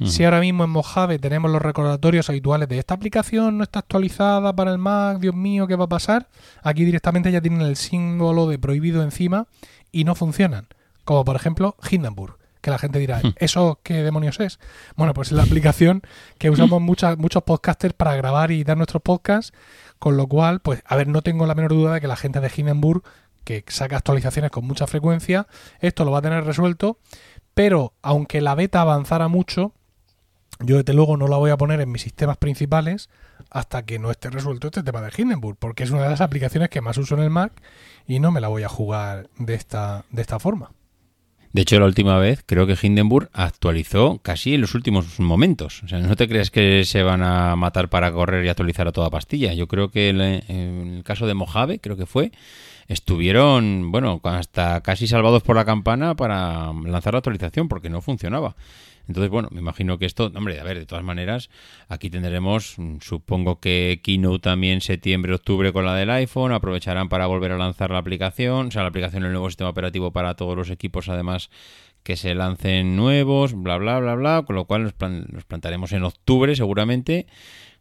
[0.04, 4.54] Si ahora mismo en Mojave tenemos los recordatorios habituales de esta aplicación no está actualizada
[4.54, 6.28] para el Mac, Dios mío, ¿qué va a pasar?
[6.62, 9.48] Aquí directamente ya tienen el símbolo de prohibido encima
[9.90, 10.68] y no funcionan.
[11.04, 12.37] Como por ejemplo Hindenburg
[12.68, 13.34] que la gente dirá, hmm.
[13.36, 14.58] ¿eso qué demonios es?
[14.94, 16.02] Bueno, pues es la aplicación
[16.36, 19.52] que usamos muchas, muchos podcasters para grabar y dar nuestros podcasts,
[19.98, 22.40] con lo cual, pues, a ver, no tengo la menor duda de que la gente
[22.40, 23.02] de Hindenburg,
[23.44, 25.46] que saca actualizaciones con mucha frecuencia,
[25.80, 26.98] esto lo va a tener resuelto,
[27.54, 29.72] pero aunque la beta avanzara mucho,
[30.60, 33.08] yo desde luego no la voy a poner en mis sistemas principales
[33.50, 36.68] hasta que no esté resuelto este tema de Hindenburg, porque es una de las aplicaciones
[36.68, 37.52] que más uso en el Mac
[38.06, 40.72] y no me la voy a jugar de esta, de esta forma.
[41.52, 45.82] De hecho, la última vez creo que Hindenburg actualizó casi en los últimos momentos.
[45.82, 48.92] O sea, no te creas que se van a matar para correr y actualizar a
[48.92, 49.54] toda pastilla.
[49.54, 52.32] Yo creo que en el caso de Mojave, creo que fue,
[52.86, 58.54] estuvieron, bueno, hasta casi salvados por la campana para lanzar la actualización porque no funcionaba.
[59.08, 61.48] Entonces, bueno, me imagino que esto, hombre, a ver, de todas maneras,
[61.88, 67.26] aquí tendremos, mm, supongo que Keynote también septiembre, octubre con la del iPhone, aprovecharán para
[67.26, 70.56] volver a lanzar la aplicación, o sea, la aplicación el nuevo sistema operativo para todos
[70.56, 71.48] los equipos, además
[72.02, 76.54] que se lancen nuevos, bla, bla, bla, bla, con lo cual nos, plantaremos en octubre
[76.54, 77.26] seguramente.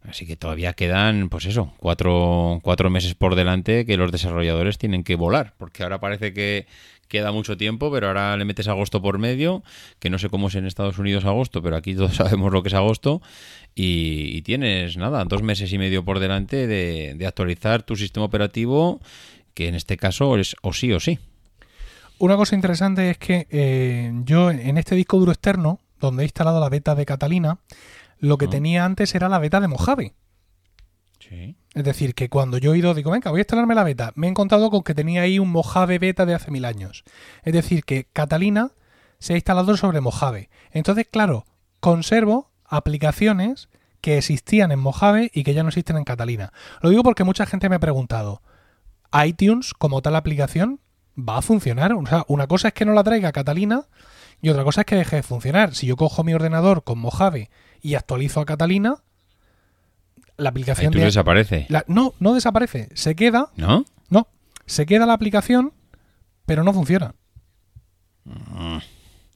[0.03, 5.03] Así que todavía quedan, pues eso, cuatro, cuatro meses por delante que los desarrolladores tienen
[5.03, 6.67] que volar, porque ahora parece que
[7.07, 9.63] queda mucho tiempo, pero ahora le metes agosto por medio,
[9.99, 12.69] que no sé cómo es en Estados Unidos agosto, pero aquí todos sabemos lo que
[12.69, 13.21] es agosto,
[13.75, 18.99] y, tienes, nada, dos meses y medio por delante de, actualizar tu sistema operativo,
[19.53, 21.19] que en este caso es o sí o sí.
[22.17, 26.59] Una cosa interesante es que eh, yo en este disco duro externo, donde he instalado
[26.59, 27.59] la beta de Catalina,
[28.19, 30.13] lo que tenía antes era la beta de Mojave.
[31.73, 34.27] Es decir, que cuando yo he ido, digo, venga, voy a instalarme la beta, me
[34.27, 37.03] he encontrado con que tenía ahí un Mojave beta de hace mil años.
[37.43, 38.71] Es decir, que Catalina
[39.19, 40.49] se ha instalado sobre Mojave.
[40.71, 41.45] Entonces, claro,
[41.79, 43.69] conservo aplicaciones
[44.01, 46.53] que existían en Mojave y que ya no existen en Catalina.
[46.81, 48.41] Lo digo porque mucha gente me ha preguntado,
[49.25, 50.79] ¿iTunes como tal aplicación
[51.17, 51.93] va a funcionar?
[51.93, 53.87] O sea, una cosa es que no la traiga Catalina
[54.41, 55.75] y otra cosa es que deje de funcionar.
[55.75, 57.49] Si yo cojo mi ordenador con Mojave
[57.81, 59.03] y actualizo a Catalina,
[60.37, 60.91] la aplicación...
[60.91, 61.67] desaparece.
[61.87, 62.89] no, no desaparece.
[62.93, 63.49] Se queda...
[63.55, 63.85] ¿No?
[64.09, 64.27] No.
[64.65, 65.73] Se queda la aplicación,
[66.45, 67.15] pero no funciona.
[68.25, 68.77] Mm.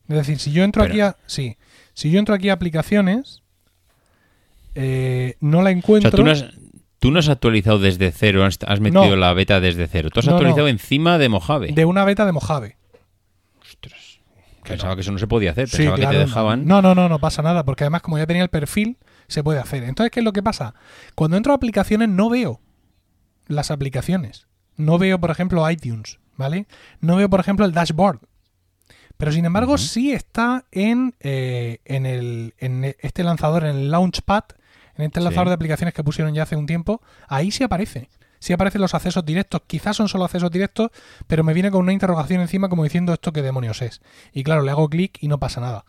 [0.10, 1.18] Es decir, si yo entro aquí a...
[1.26, 1.58] Sí.
[1.94, 3.44] Si yo entro aquí a aplicaciones,
[4.76, 6.12] eh, no la encuentro...
[6.12, 6.24] tú
[7.12, 10.10] no, has, actualizado desde cero, has metido la beta desde cero.
[10.12, 11.72] Tú has actualizado encima de Mojave.
[11.74, 12.78] De una beta de Mojave.
[13.62, 14.20] Ostras.
[14.64, 15.70] Pensaba que eso no se podía hacer.
[15.70, 16.66] Pensaba que te dejaban.
[16.66, 17.66] No, no, no, no pasa nada.
[17.66, 18.98] Porque además, como ya tenía el perfil,
[19.32, 19.84] se puede hacer.
[19.84, 20.76] Entonces, ¿qué es lo que pasa?
[21.16, 22.60] Cuando entro a aplicaciones no veo
[23.48, 24.48] las aplicaciones.
[24.76, 26.68] No veo, por ejemplo, iTunes, ¿vale?
[27.00, 28.20] No veo, por ejemplo, el dashboard.
[29.18, 34.44] Pero sin embargo, sí está en, eh, en, el, en este lanzador, en el Launchpad,
[34.96, 37.02] en este lanzador de aplicaciones que pusieron ya hace un tiempo.
[37.28, 38.10] Ahí sí aparece.
[38.40, 39.62] Sí aparecen los accesos directos.
[39.68, 40.90] Quizás son solo accesos directos,
[41.28, 44.02] pero me viene con una interrogación encima como diciendo esto qué demonios es.
[44.34, 45.86] Y claro, le hago clic y no pasa nada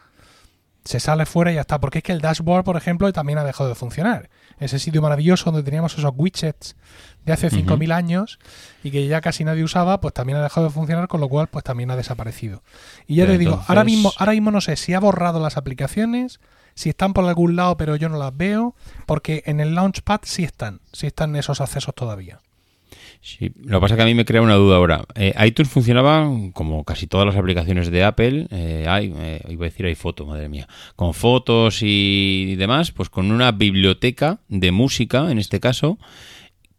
[0.85, 1.81] se sale fuera y ya está.
[1.81, 4.31] Porque es que el dashboard, por ejemplo, también ha dejado de funcionar.
[4.59, 6.77] Ese sitio maravilloso donde teníamos esos widgets
[7.25, 8.39] de hace 5.000 años
[8.83, 11.49] y que ya casi nadie usaba, pues también ha dejado de funcionar, con lo cual
[11.49, 12.63] pues también ha desaparecido.
[13.07, 16.41] Y ya te digo, ahora mismo, ahora mismo no sé si ha borrado las aplicaciones,
[16.75, 18.75] si están por algún lado pero yo no las veo,
[19.07, 22.41] porque en el Launchpad sí están, sí están esos accesos todavía.
[23.25, 25.05] Sí, lo que pasa es que a mí me crea una duda ahora.
[25.15, 29.69] Eh, iTunes funcionaba como casi todas las aplicaciones de Apple, eh, hay, eh, iba a
[29.69, 35.31] decir hay foto, madre mía, con fotos y demás, pues con una biblioteca de música,
[35.31, 36.01] en este caso,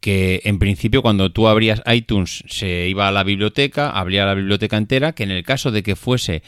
[0.01, 4.75] que en principio cuando tú abrías iTunes se iba a la biblioteca, abría la biblioteca
[4.75, 6.43] entera, que en el caso de que fuese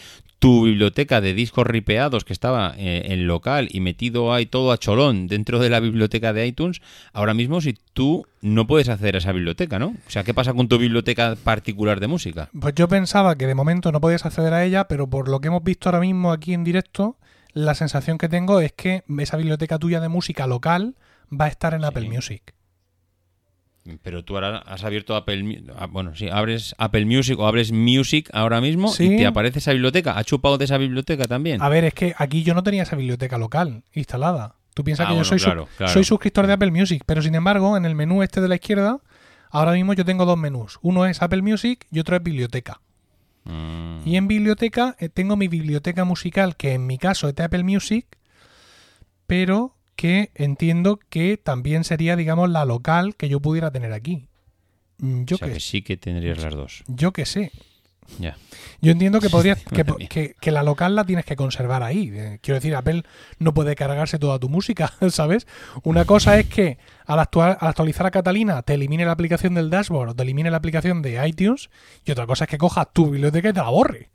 [0.45, 4.77] tu biblioteca de discos ripeados que estaba eh, en local y metido ahí todo a
[4.77, 6.81] cholón dentro de la biblioteca de iTunes,
[7.13, 9.87] ahora mismo si tú no puedes acceder a esa biblioteca, ¿no?
[9.87, 12.49] O sea, ¿qué pasa con tu biblioteca particular de música?
[12.61, 15.47] Pues yo pensaba que de momento no podías acceder a ella, pero por lo que
[15.47, 17.17] hemos visto ahora mismo aquí en directo,
[17.53, 20.93] la sensación que tengo es que esa biblioteca tuya de música local
[21.33, 21.87] va a estar en Sí.
[21.87, 22.53] Apple Music.
[24.01, 28.29] Pero tú ahora has abierto Apple ah, Bueno, sí, abres Apple Music o abres Music
[28.33, 29.13] ahora mismo Sí.
[29.13, 30.17] y te aparece esa biblioteca.
[30.17, 31.61] ¿Ha chupado de esa biblioteca también?
[31.61, 34.55] A ver, es que aquí yo no tenía esa biblioteca local instalada.
[34.73, 35.93] Tú piensas Ah, que yo soy, su- claro, claro.
[35.93, 38.99] soy suscriptor de Apple Music, pero sin embargo, en el menú este de la izquierda,
[39.51, 40.79] ahora mismo yo tengo dos menús.
[40.81, 42.81] Uno es Apple Music y otro es biblioteca.
[43.43, 47.43] Mm, Y en biblioteca eh, tengo mi biblioteca musical, que en mi caso es de
[47.43, 48.07] Apple Music,
[49.27, 54.27] pero que entiendo que también sería, digamos, la local que yo pudiera tener aquí.
[54.97, 56.83] Mm, Yo o sea que, que sí que tendrías las dos.
[56.87, 57.51] yo que sé.
[58.19, 58.37] Ya.
[58.81, 62.11] Yo entiendo que podrías que, que- que la local la tienes que conservar ahí.
[62.13, 63.01] Eh, Quiero decir, Apple
[63.39, 65.47] no puede cargarse toda tu música, ¿sabes?
[65.83, 66.77] Una cosa es que
[67.07, 70.51] al, actual- al actualizar a Catalina te elimine la aplicación del dashboard o te elimine
[70.51, 71.69] la aplicación de iTunes
[72.05, 74.09] y otra cosa es que cojas tu biblioteca y te la borre.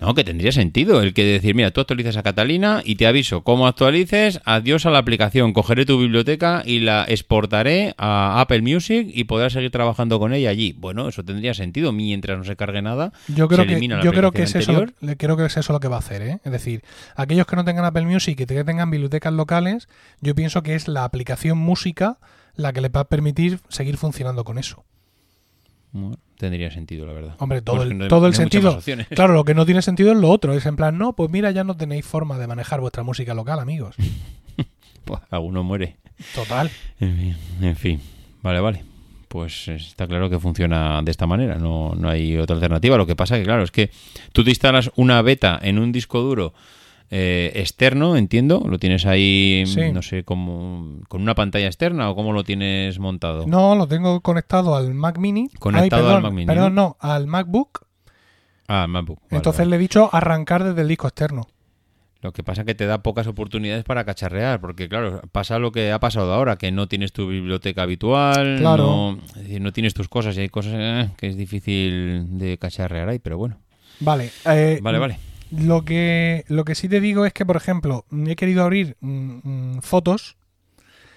[0.00, 3.42] No, que tendría sentido el que decir, mira, tú actualizas a Catalina y te aviso,
[3.42, 9.08] como actualices, adiós a la aplicación, cogeré tu biblioteca y la exportaré a Apple Music
[9.12, 10.74] y podrás seguir trabajando con ella allí.
[10.78, 13.12] Bueno, eso tendría sentido mientras no se cargue nada.
[13.28, 14.86] Yo creo se que, la yo creo que es eso,
[15.16, 16.38] creo que es eso lo que va a hacer, ¿eh?
[16.44, 16.82] Es decir,
[17.16, 19.88] aquellos que no tengan Apple Music y que tengan bibliotecas locales,
[20.20, 22.18] yo pienso que es la aplicación música
[22.54, 24.84] la que les va a permitir seguir funcionando con eso.
[25.92, 27.34] Bueno, tendría sentido, la verdad.
[27.38, 28.80] Hombre, todo Pues el, no hay- todo el no sentido.
[29.10, 30.52] Claro, lo que no tiene sentido es lo otro.
[30.52, 33.58] Es en plan, no, pues mira, ya no tenéis forma de manejar vuestra música local,
[33.60, 33.96] amigos.
[35.06, 35.96] Buah, alguno muere.
[36.34, 36.70] Total.
[37.00, 38.00] En fin, en fin.
[38.42, 38.84] Vale, vale.
[39.28, 42.96] Pues está claro que funciona de esta manera, no, no hay otra alternativa.
[42.96, 43.90] Lo que pasa que, claro, es que
[44.32, 46.54] tú te instalas una beta en un disco duro
[47.10, 49.92] eh, externo, entiendo, lo tienes ahí, Sí.
[49.92, 53.46] no sé, como con una pantalla externa o cómo lo tienes montado.
[53.46, 55.48] No, lo tengo conectado al Mac Mini.
[55.58, 57.86] Conectado Ay, perdón, al Mac Mini, Perdón, no, al MacBook.
[58.68, 59.20] Ah, MacBook.
[59.22, 59.70] vale, Entonces vale.
[59.70, 61.46] le he dicho arrancar desde el disco externo.
[62.20, 65.92] Lo que pasa que te da pocas oportunidades para cacharrear, porque claro, pasa lo que
[65.92, 68.84] ha pasado ahora, que no tienes tu biblioteca habitual, Claro.
[68.84, 72.58] no, es decir, no tienes tus cosas y hay cosas eh, que es difícil de
[72.58, 73.58] cacharrear ahí, pero bueno.
[74.00, 74.30] Vale.
[74.46, 75.18] eh, Vale, vale.
[75.50, 79.38] Lo que, lo que sí te digo es que, por ejemplo, he querido abrir mm,
[79.76, 80.36] mm, fotos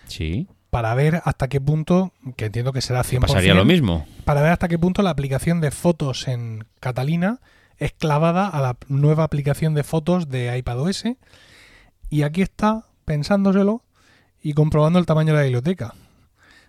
[0.07, 0.47] Sí.
[0.69, 4.05] para ver hasta qué punto, que entiendo que será 100%, Pasaría lo mismo.
[4.25, 7.39] para ver hasta qué punto la aplicación de fotos en Catalina
[7.77, 11.03] es clavada a la nueva aplicación de fotos de iPadOS.
[12.09, 13.83] Y aquí está, pensándoselo
[14.41, 15.93] y comprobando el tamaño de la biblioteca.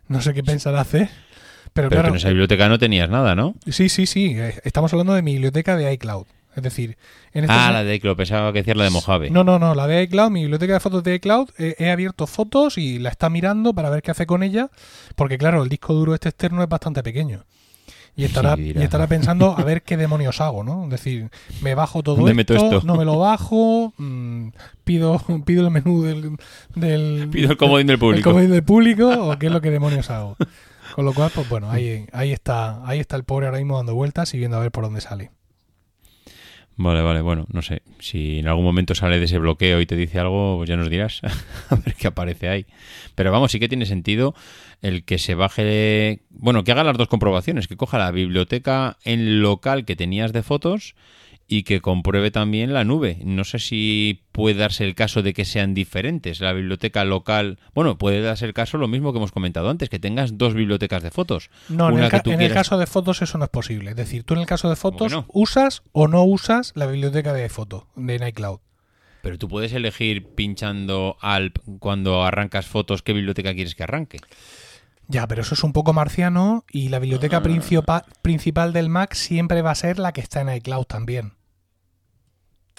[0.09, 1.09] No sé qué pensará hacer.
[1.73, 3.55] Pero, Pero claro, en esa biblioteca no tenías nada, ¿no?
[3.69, 4.35] sí, sí, sí.
[4.37, 6.27] eh, Estamos hablando de mi biblioteca de iCloud.
[6.55, 6.97] Es decir,
[7.33, 9.31] en este Ah, la de lo pensaba que decía la de Mojave.
[9.31, 12.27] No, no, no, la de iCloud, mi biblioteca de fotos de iCloud, eh, he abierto
[12.27, 14.71] fotos y la está mirando para ver qué hace con ella,
[15.17, 17.45] porque claro, el disco duro este externo es bastante pequeño.
[18.15, 20.85] Y estará, Sí, y estará pensando a ver qué demonios hago, ¿no?
[20.85, 21.31] Es decir,
[21.63, 22.87] me bajo todo ¿Dónde esto, meto esto?
[22.87, 24.49] no me lo bajo, mm,
[24.85, 26.37] pido, pido el menú del,
[26.75, 28.29] del Pido el comodín del el público.
[28.31, 30.37] comodín del público o qué es lo que demonios hago.
[30.95, 33.95] Con lo cual, pues bueno, ahí, ahí está, ahí está el pobre ahora mismo dando
[33.95, 35.31] vueltas y viendo a ver por dónde sale.
[36.77, 37.83] Vale, vale, bueno, no sé.
[37.99, 40.89] Si en algún momento sale de ese bloqueo y te dice algo, pues ya nos
[40.89, 41.21] dirás.
[41.71, 42.67] a ver qué aparece ahí.
[43.15, 44.35] Pero vamos, sí que tiene sentido
[44.81, 46.21] el que se baje.
[46.31, 50.43] Bueno, que haga las dos comprobaciones: que coja la biblioteca en local que tenías de
[50.43, 50.95] fotos
[51.55, 53.19] y que compruebe también la nube.
[53.25, 56.41] No sé si puede darse el caso de que sean diferentes.
[56.41, 57.59] La biblioteca local.
[57.75, 61.03] Bueno, puede darse el caso lo mismo que hemos comentado antes: que tengas dos bibliotecas
[61.03, 61.51] de fotos.
[61.69, 62.23] No, en, el, ca-
[62.55, 63.91] caso de fotos eso no es posible.
[63.91, 65.27] Es decir, tú en el caso de fotos no?
[65.29, 68.61] usas o no usas la biblioteca de foto de iCloud.
[69.23, 74.19] Pero tú puedes elegir pinchando Alp cuando arrancas fotos qué biblioteca quieres que arranque.
[75.09, 77.43] Ya, pero eso es un poco marciano y la biblioteca Ah.
[77.43, 81.35] principa- principal del Mac siempre va a ser la que está en iCloud también.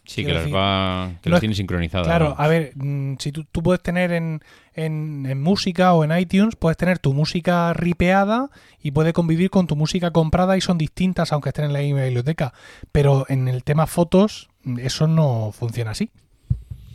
[0.06, 2.06] Sí, que decir, va, que no tiene sincronizadas.
[2.08, 2.36] Claro, ¿no?
[2.38, 4.42] a ver, mm, si tú, tú puedes tener en,
[4.74, 8.50] en- en música o en iTunes, puedes tener tu música ripeada
[8.82, 12.04] y puede convivir con tu música comprada y son distintas aunque estén en la misma
[12.04, 12.54] biblioteca.
[12.92, 16.12] Pero en el tema fotos, mm, eso no funciona así.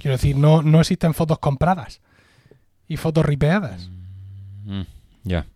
[0.00, 2.00] Quiero decir, no, no existen fotos compradas
[2.88, 3.88] y fotos ripeadas.
[4.64, 4.82] Mm,
[5.24, 5.46] ya.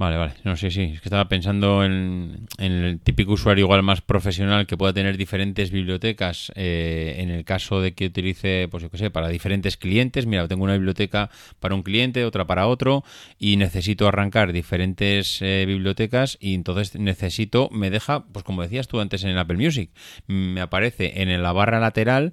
[0.00, 0.32] Vale, vale.
[0.44, 0.92] No sé, sí.
[0.94, 5.18] Es que estaba pensando en, en el típico usuario igual más profesional que pueda tener
[5.18, 6.50] diferentes bibliotecas.
[6.56, 10.24] eh, en el caso de que utilice, pues yo qué sé, para diferentes clientes.
[10.24, 13.04] Mira, tengo una biblioteca para un cliente, otra para otro,
[13.38, 19.00] y necesito arrancar diferentes eh, bibliotecas y entonces necesito, me deja, pues como decías tú
[19.00, 19.90] antes en el Apple Music,
[20.26, 22.32] me aparece en la barra lateral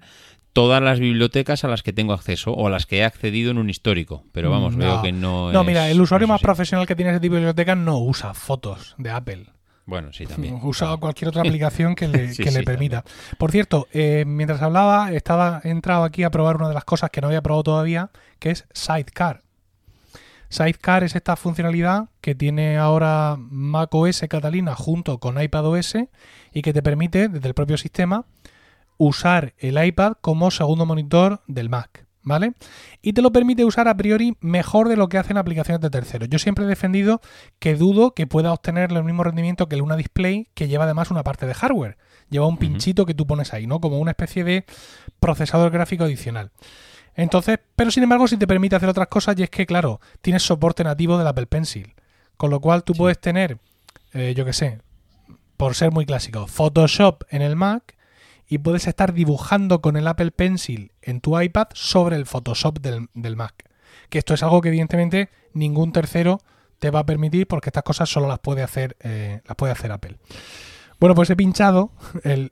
[0.57, 3.59] todas las bibliotecas a las que tengo acceso o a las que he accedido en
[3.59, 4.23] un histórico.
[4.31, 4.85] Pero vamos, No.
[4.85, 6.45] veo que no No, es- mira, el usuario no más así.
[6.45, 9.45] profesional que tiene ese tipo de biblioteca no usa fotos de Apple.
[9.85, 10.59] Bueno, sí, también.
[10.63, 10.99] Usa claro.
[10.99, 13.03] cualquier otra aplicación que le, Sí, que le permita.
[13.37, 17.11] Por cierto, eh, mientras hablaba, estaba he entrado aquí a probar una de las cosas
[17.11, 19.43] que no había probado todavía, que es Sidecar.
[20.49, 25.97] Sidecar es esta funcionalidad que tiene ahora macOS Catalina junto con iPadOS
[26.53, 28.25] y que te permite desde el propio sistema
[28.97, 32.05] usar el iPad como segundo monitor del Mac.
[32.23, 32.55] ¿Vale?
[33.01, 36.27] Y te lo permite usar a priori mejor de lo que hacen aplicaciones de terceros.
[36.27, 37.21] Yo siempre he defendido
[37.57, 41.10] que dudo que pueda obtener el mismo rendimiento que el Luna Display, que lleva además
[41.10, 41.97] una parte de hardware.
[42.29, 43.79] Lleva un pinchito que tú pones ahí, ¿no?
[43.79, 44.65] Como una especie de
[45.21, 46.51] procesador gráfico adicional.
[47.15, 50.43] Entonces, pero sin embargo, si te permite hacer otras cosas, y es que, claro, tienes
[50.43, 51.95] soporte nativo del Apple Pencil.
[52.38, 53.57] Con lo cual tú puedes tener,
[54.13, 54.81] eh, yo qué sé,
[55.57, 57.96] por ser muy clásico, Photoshop en el Mac
[58.47, 63.36] y puedes estar dibujando con el Apple Pencil en tu iPad sobre el Photoshop del,
[63.36, 63.53] Mac.
[64.10, 66.39] Que esto es algo que evidentemente ningún tercero
[66.79, 69.91] te va a permitir porque estas cosas solo las puede hacer, eh, las puede hacer
[69.91, 70.17] Apple.
[70.99, 71.91] Bueno, pues he pinchado
[72.23, 72.51] el,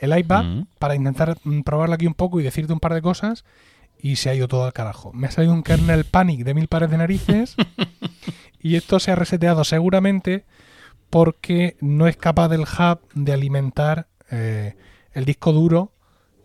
[0.00, 0.66] iPad mm.
[0.78, 3.44] para intentar mm, probarlo aquí un poco y decirte un par de cosas
[3.98, 5.12] y se ha ido todo al carajo.
[5.12, 7.54] Me ha salido un kernel panic de mil pares de narices
[8.60, 10.44] y esto se ha reseteado seguramente
[11.10, 14.74] porque no es capaz del hub de alimentar eh,
[15.14, 15.92] el disco duro,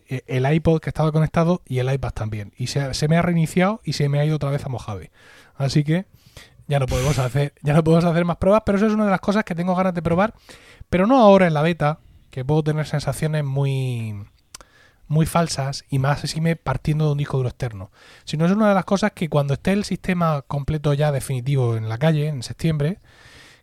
[0.07, 2.53] eh, el iPod que estaba conectado y el iPad también.
[2.57, 5.11] Y se, me ha reiniciado y se me ha ido otra vez a Mojave.
[5.55, 6.05] Así que
[6.67, 9.11] ya no podemos hacer, ya no podemos hacer más pruebas, pero eso es una de
[9.11, 10.33] las cosas que tengo ganas de probar,
[10.89, 14.15] pero no ahora en la beta, que puedo tener sensaciones muy
[15.07, 17.91] muy falsas y más así me partiendo de un disco duro externo,
[18.25, 21.89] sino es una de las cosas que cuando esté el sistema completo ya definitivo en
[21.89, 22.99] la calle en septiembre,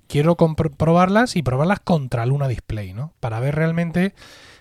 [0.08, 3.12] quiero probarlas y probarlas contra Luna Display, ¿no?
[3.20, 4.14] Para ver realmente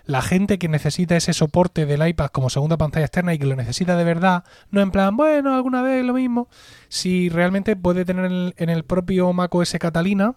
[0.05, 3.55] la gente que necesita ese soporte del iPad como segunda pantalla externa y que lo
[3.55, 6.47] necesita de verdad, no en plan, bueno, alguna vez lo mismo,
[6.89, 10.35] si realmente puede tener en el propio macOS Catalina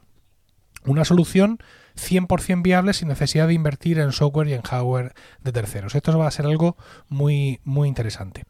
[0.85, 1.59] una solución
[1.97, 5.95] 100% viable sin necesidad de invertir en software y en hardware de terceros.
[5.95, 6.77] Esto va a ser algo
[7.09, 8.45] muy, muy interesante.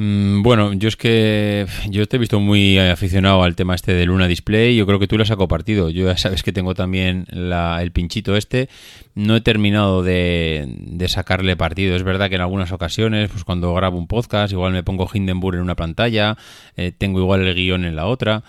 [0.00, 4.28] Bueno, yo es que yo te he visto muy aficionado al tema este de Luna
[4.28, 4.76] Display.
[4.76, 5.90] Yo creo que tú le has sacado partido.
[5.90, 8.68] Yo ya sabes que tengo también el pinchito este.
[9.16, 11.96] No he terminado de, sacarle partido.
[11.96, 15.56] Es verdad que en algunas ocasiones, pues cuando grabo un podcast, igual me pongo Hindenburg
[15.56, 16.36] en una pantalla,
[16.76, 18.44] eh, tengo igual el guion en la otra.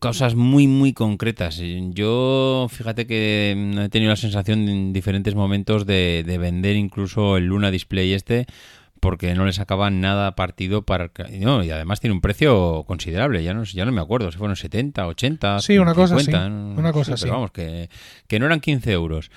[0.00, 1.62] Cosas muy, muy concretas.
[1.92, 7.46] Yo, fíjate que he tenido la sensación en diferentes momentos de, de vender incluso el
[7.46, 8.46] Luna Display este
[9.00, 11.10] porque no le sacaban nada partido para
[11.40, 14.56] no, y además tiene un precio considerable ya no ya no me acuerdo si fueron
[14.56, 17.88] 70 80 sí una cosa así una cosa pero vamos que,
[18.28, 19.30] que, no eran 15 euros.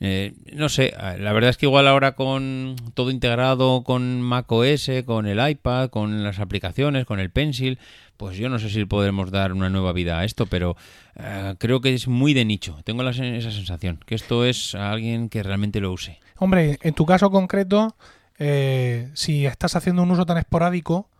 [0.00, 5.26] Eh, no sé la verdad es que igual ahora con todo integrado con macOS con
[5.26, 7.78] el iPad con las aplicaciones con el Pencil
[8.16, 10.76] pues yo no sé si podemos dar una nueva vida a esto pero
[11.16, 12.78] eh, creo que es muy de nicho.
[12.84, 16.18] Tengo esa sensación que esto es a alguien que realmente lo use.
[16.38, 17.94] Hombre en tu caso concreto
[18.42, 21.10] eh, si estás haciendo un uso tan esporádico,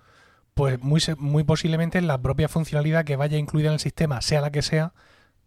[0.54, 4.50] pues muy, muy posiblemente la propia funcionalidad que vaya incluida en el sistema, sea la
[4.50, 4.94] que sea,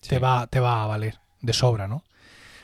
[0.07, 2.03] te, va, te va a valer de sobra, ¿no?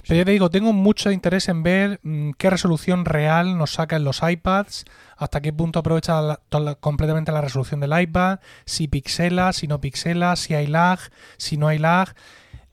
[0.08, 4.04] Pero ya te digo, tengo mucho interés en ver mm, qué resolución real nos sacan
[4.04, 4.86] los iPads,
[5.18, 6.40] hasta qué punto aprovecha
[6.80, 11.00] completamente la resolución del iPad, si pixela, si no pixela, si hay lag,
[11.38, 12.16] si no hay lag.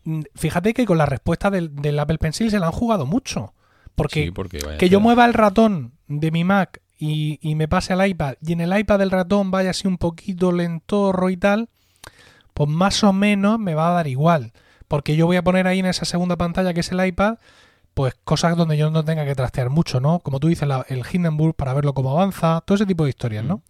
[0.05, 3.55] Mm, fíjate que con la respuesta del, del Apple Pencil se la han jugado mucho.
[3.95, 4.31] Porque,
[4.79, 8.61] que yo mueva el ratón de mi Mac y, me pase al iPad y en
[8.61, 11.69] el iPad del ratón vaya así un poquito lentorro y tal,
[12.55, 14.53] pues más o menos me va a dar igual.
[14.89, 17.39] Porque yo voy a poner ahí en esa segunda pantalla que es el iPad,
[17.93, 20.21] pues cosas donde yo no tenga que trastear mucho, ¿no?
[20.21, 23.57] Como tú dices, el Hindenburg para verlo cómo avanza, todo ese tipo de historias, ¿no?
[23.57, 23.63] Mm.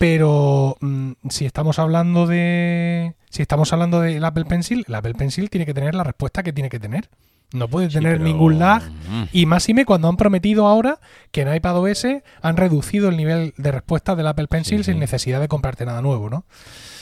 [0.00, 3.16] Pero mm, si estamos hablando de.
[3.28, 6.54] Si estamos hablando del Apple Pencil, el Apple Pencil tiene que tener la respuesta que
[6.54, 7.10] tiene que tener.
[7.52, 8.82] No puede tener ningún lag.
[9.08, 9.24] Mm.
[9.32, 11.00] Y más y me cuando han prometido ahora
[11.32, 12.06] que en iPadOS
[12.42, 16.30] han reducido el nivel de respuesta del Apple Pencil sin necesidad de comprarte nada nuevo,
[16.30, 16.44] ¿no?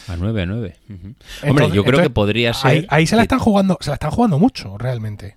[0.09, 0.77] A 9 a 9.
[1.47, 2.87] Hombre, yo creo que podría ser.
[2.89, 5.37] Ahí, se la están jugando, se la están jugando mucho, realmente.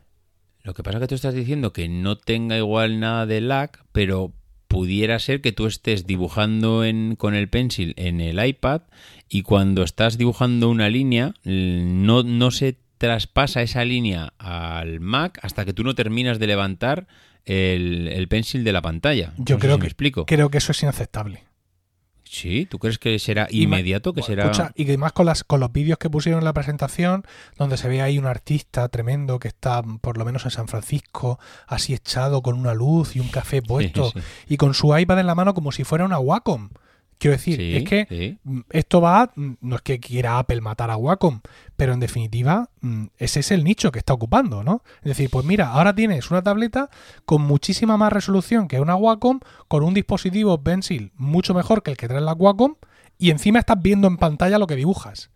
[0.63, 3.71] Lo que pasa es que tú estás diciendo que no tenga igual nada de lag,
[3.91, 4.32] pero
[4.71, 8.84] pudiera ser que tú estés dibujando en, con el pencil en el iPad
[9.28, 15.66] y cuando estás dibujando una línea no, no se traspasa esa línea al Mac hasta
[15.66, 17.08] que tú no terminas de levantar
[17.46, 19.34] el, el pencil de la pantalla.
[19.40, 20.28] Yo creo que explico.
[20.28, 21.46] Creo que eso es inaceptable.
[22.24, 24.14] Sí, ¿tú crees que será inmediato?
[24.14, 24.52] que será...
[24.76, 27.26] y además con, las, con los vídeos que pusieron en la presentación,
[27.58, 31.39] donde se ve ahí un artista tremendo que está por lo menos en San Francisco,
[31.66, 34.14] así echado con una luz y un café puesto,
[34.47, 36.70] y con su iPad en la mano como si fuera una Wacom.
[37.22, 40.97] Quiero decir, es que mm, esto va, mm, no es que quiera Apple matar a
[40.97, 41.41] Wacom,
[41.78, 44.82] pero en definitiva mm, ese es el nicho que está ocupando, ¿no?
[45.03, 46.89] Es decir, pues mira, ahora tienes una tableta
[47.26, 51.97] con muchísima más resolución que una Wacom, con un dispositivo Pencil mucho mejor que el
[51.97, 52.74] que trae la Wacom
[53.19, 55.30] y encima estás viendo en pantalla lo que dibujas.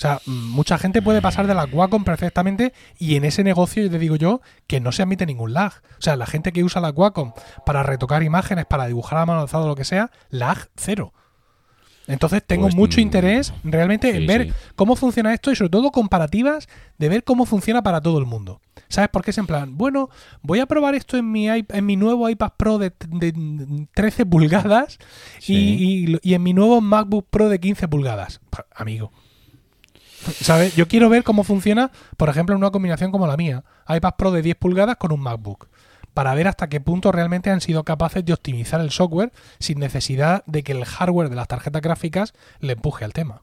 [0.00, 3.90] O sea, mucha gente puede pasar de la Wacom perfectamente y en ese negocio, yo
[3.90, 5.74] te digo yo, que no se admite ningún lag.
[5.98, 7.34] O sea, la gente que usa la Wacom
[7.66, 11.12] para retocar imágenes, para dibujar a mano alzada o lo que sea, lag cero.
[12.06, 14.52] Entonces tengo Pues, mucho mm, interés realmente en ver sí.
[14.74, 18.62] cómo funciona esto y sobre todo comparativas de ver cómo funciona para todo el mundo.
[18.88, 19.76] ¿Sabes por qué es en plan?
[19.76, 20.08] Bueno,
[20.40, 24.98] voy a probar esto en mi, en mi nuevo iPad Pro de, de 13 pulgadas
[25.40, 26.06] y- Sí.
[26.22, 28.40] y, y en mi nuevo MacBook Pro de 15 pulgadas.
[28.48, 29.12] Pa- Amigo.
[30.40, 30.76] ¿Sabes?
[30.76, 33.64] Yo quiero ver cómo funciona, por ejemplo, en una combinación como la mía.
[33.88, 35.68] iPad Pro de 10 pulgadas con un MacBook.
[36.14, 40.44] Para ver hasta qué punto realmente han sido capaces de optimizar el software sin necesidad
[40.46, 43.42] de que el hardware de las tarjetas gráficas le empuje al tema.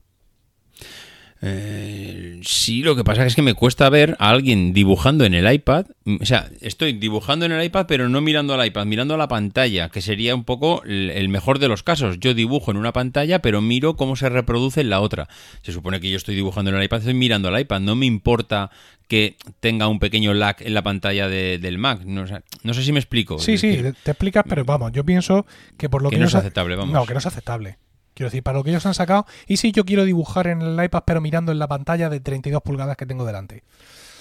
[1.41, 5.51] Eh, sí, lo que pasa es que me cuesta ver a alguien dibujando en el
[5.51, 5.85] iPad.
[6.21, 9.27] O sea, estoy dibujando en el iPad, pero no mirando al iPad, mirando a la
[9.27, 12.19] pantalla, que sería un poco el mejor de los casos.
[12.19, 15.27] Yo dibujo en una pantalla, pero miro cómo se reproduce en la otra.
[15.61, 17.81] Se supone que yo estoy dibujando en el iPad, estoy mirando al iPad.
[17.81, 18.71] No me importa
[19.07, 22.01] que tenga un pequeño lag en la pantalla de- del Mac.
[22.03, 23.39] No, o sea, no sé si me explico.
[23.39, 25.45] Sí, Es sí, te explicas, pero vamos, yo pienso
[25.77, 26.93] que por lo Que que, no es aceptable, vamos.
[26.93, 27.77] No, que no es aceptable.
[28.17, 30.83] Quiero decir, para lo que ellos han sacado, y si yo quiero dibujar en el
[30.83, 33.63] iPad, pero mirando en la pantalla de 32 pulgadas que tengo delante.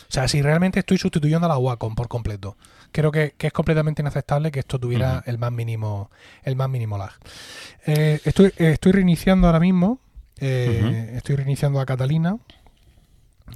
[0.02, 2.58] O sea, si realmente estoy sustituyendo a la Wacom por completo.
[2.92, 6.10] Creo que, que es completamente inaceptable que esto tuviera el más mínimo
[6.44, 7.12] el más mínimo lag.
[7.86, 9.98] Eh, estoy, eh, estoy reiniciando ahora mismo.
[10.40, 12.36] eh, Estoy reiniciando a Catalina.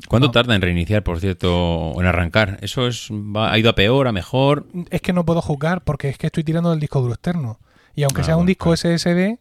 [0.09, 0.33] ¿Cuánto No.
[0.33, 2.59] tarda en reiniciar, por cierto, o en arrancar?
[2.63, 4.67] ¿Eso es, va- ha ido a peor, a mejor?
[4.91, 7.59] Es que no puedo juzgar porque es que estoy tirando del disco duro externo.
[7.95, 8.77] Y aunque Ah, sea un bueno, disco claro.
[8.99, 9.39] SSD,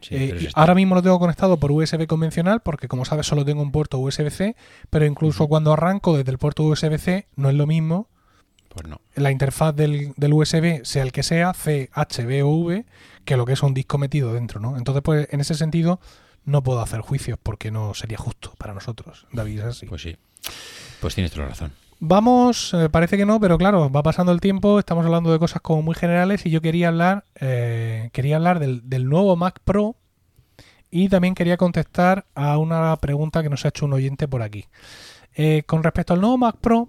[0.00, 3.62] Sí, Eh, ahora mismo lo tengo conectado por USB convencional porque como sabes solo tengo
[3.62, 4.54] un puerto USB-C,
[4.90, 8.08] pero incluso cuando arranco desde el puerto USB-C no es lo mismo
[8.68, 9.00] Pues no.
[9.16, 12.84] la interfaz del, del USB, sea el que sea, C, H, B o V,
[13.24, 14.76] que lo que es un disco metido dentro, ¿no?
[14.78, 16.00] Entonces, pues en ese sentido
[16.44, 19.86] no puedo hacer juicios porque no sería justo para nosotros, David, es así.
[19.86, 20.16] Pues sí.
[21.00, 21.72] Pues tienes toda la razón.
[22.00, 25.60] Vamos, eh, parece que no, pero claro, va pasando el tiempo, estamos hablando de cosas
[25.60, 29.96] como muy generales y yo quería hablar, eh, quería hablar del, del nuevo Mac Pro
[30.92, 34.66] y también quería contestar a una pregunta que nos ha hecho un oyente por aquí.
[35.34, 36.88] Eh, con respecto al nuevo Mac Pro,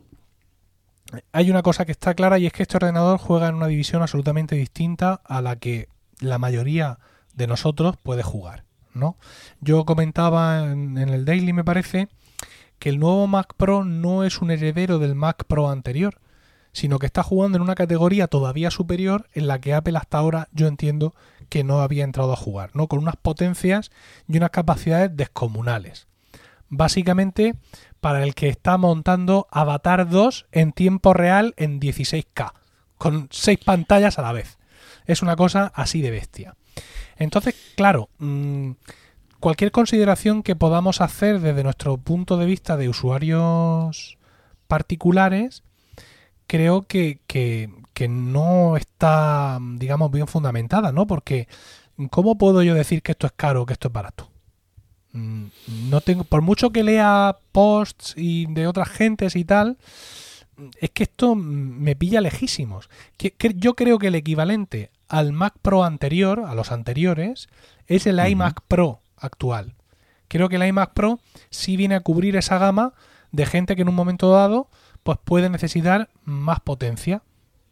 [1.32, 4.04] hay una cosa que está clara y es que este ordenador juega en una división
[4.04, 5.90] absolutamente distinta a la que
[6.20, 7.00] la mayoría
[7.34, 9.18] de nosotros puede jugar, ¿no?
[9.60, 12.10] Yo comentaba en, en el Daily, me parece,
[12.80, 16.20] que el nuevo Mac Pro no es un heredero del Mac Pro anterior,
[16.72, 20.48] sino que está jugando en una categoría todavía superior en la que Apple hasta ahora
[20.52, 21.14] yo entiendo
[21.50, 22.88] que no había entrado a jugar, ¿no?
[22.88, 23.92] Con unas potencias
[24.28, 26.08] y unas capacidades descomunales.
[26.70, 27.56] Básicamente
[28.00, 32.54] para el que está montando Avatar 2 en tiempo real en 16K,
[32.98, 34.58] con seis pantallas a la vez.
[35.06, 36.56] Es una cosa así de bestia.
[37.18, 38.72] Entonces, claro, mmm,
[39.40, 44.18] cualquier consideración que podamos hacer desde nuestro punto de vista de usuarios
[44.68, 45.64] particulares,
[46.48, 51.08] creo que, que, que, no está, digamos, bien fundamentada, ¿no?
[51.08, 51.48] Porque,
[52.10, 54.30] ¿cómo puedo yo decir que esto es caro o que esto es barato?
[55.12, 59.78] No tengo, por mucho que lea posts y de otras gentes y tal,
[60.80, 62.90] es que esto me pilla lejísimos.
[63.18, 67.48] Que, que yo creo que el equivalente al Mac Pro anterior, a los anteriores,
[67.88, 69.76] es el iMac Pro actual.
[70.28, 72.94] Creo que el iMac Pro sí viene a cubrir esa gama
[73.32, 74.70] de gente que en un momento dado
[75.04, 77.24] pues puede necesitar más potencia.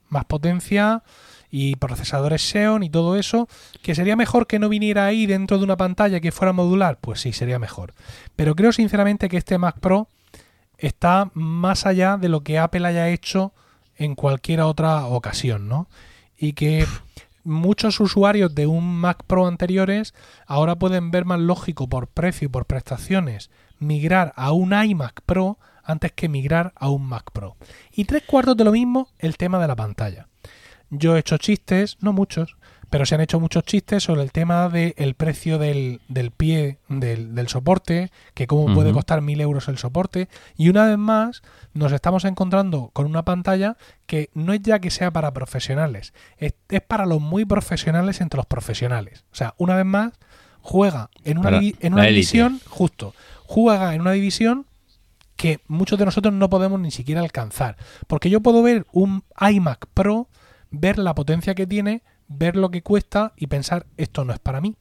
[0.10, 1.04] Más potencia
[1.50, 3.48] y procesadores Xeon y todo eso,
[3.82, 7.22] que sería mejor que no viniera ahí dentro de una pantalla que fuera modular, pues
[7.22, 7.94] sí, sería mejor.
[8.36, 10.08] Pero creo sinceramente que este Mac Pro
[10.78, 13.54] está más allá de lo que Apple haya hecho
[13.96, 15.90] en cualquier otra ocasión, ¿no?
[16.38, 16.86] Y que
[17.48, 20.14] muchos usuarios de un Mac Pro anteriores
[20.46, 25.58] ahora pueden ver más lógico por precio y por prestaciones migrar a un iMac Pro
[25.84, 27.56] antes que migrar a un Mac Pro.
[27.92, 30.28] Y tres cuartos de lo mismo el tema de la pantalla.
[30.90, 32.57] Yo he hecho chistes, no muchos,
[32.90, 36.80] pero se han hecho muchos chistes sobre el tema del el precio del, del pie
[36.88, 38.76] del, del, soporte, que cómo uh -huh.
[38.76, 40.30] puede costar mil euros el soporte.
[40.56, 41.42] Y una vez más
[41.74, 46.54] nos estamos encontrando con una pantalla que no es ya que sea para profesionales, es,
[46.70, 49.26] es para los muy profesionales entre los profesionales.
[49.32, 50.14] O sea, una vez más,
[50.62, 53.14] juega en una, en una división, justo,
[53.46, 54.66] juega en una división
[55.38, 57.78] que muchos de nosotros no podemos ni siquiera alcanzar.
[58.08, 60.28] Porque yo puedo ver un iMac Pro,
[60.72, 64.62] ver la potencia que tiene, ver lo que cuesta y pensar, esto no es para
[64.62, 64.76] mí.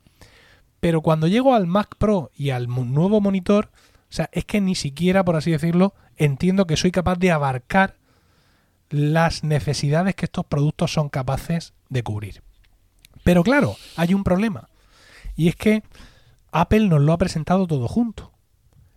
[0.81, 3.71] Pero cuando llego al Mac Pro y al nuevo monitor,
[4.09, 7.97] o sea, es que ni siquiera, por así decirlo, entiendo que soy capaz de abarcar
[8.89, 12.43] las necesidades que estos productos son capaces de cubrir.
[13.25, 14.69] Pero claro, hay un problema.
[15.35, 15.83] Y es que
[16.53, 18.33] Apple nos lo ha presentado todo junto.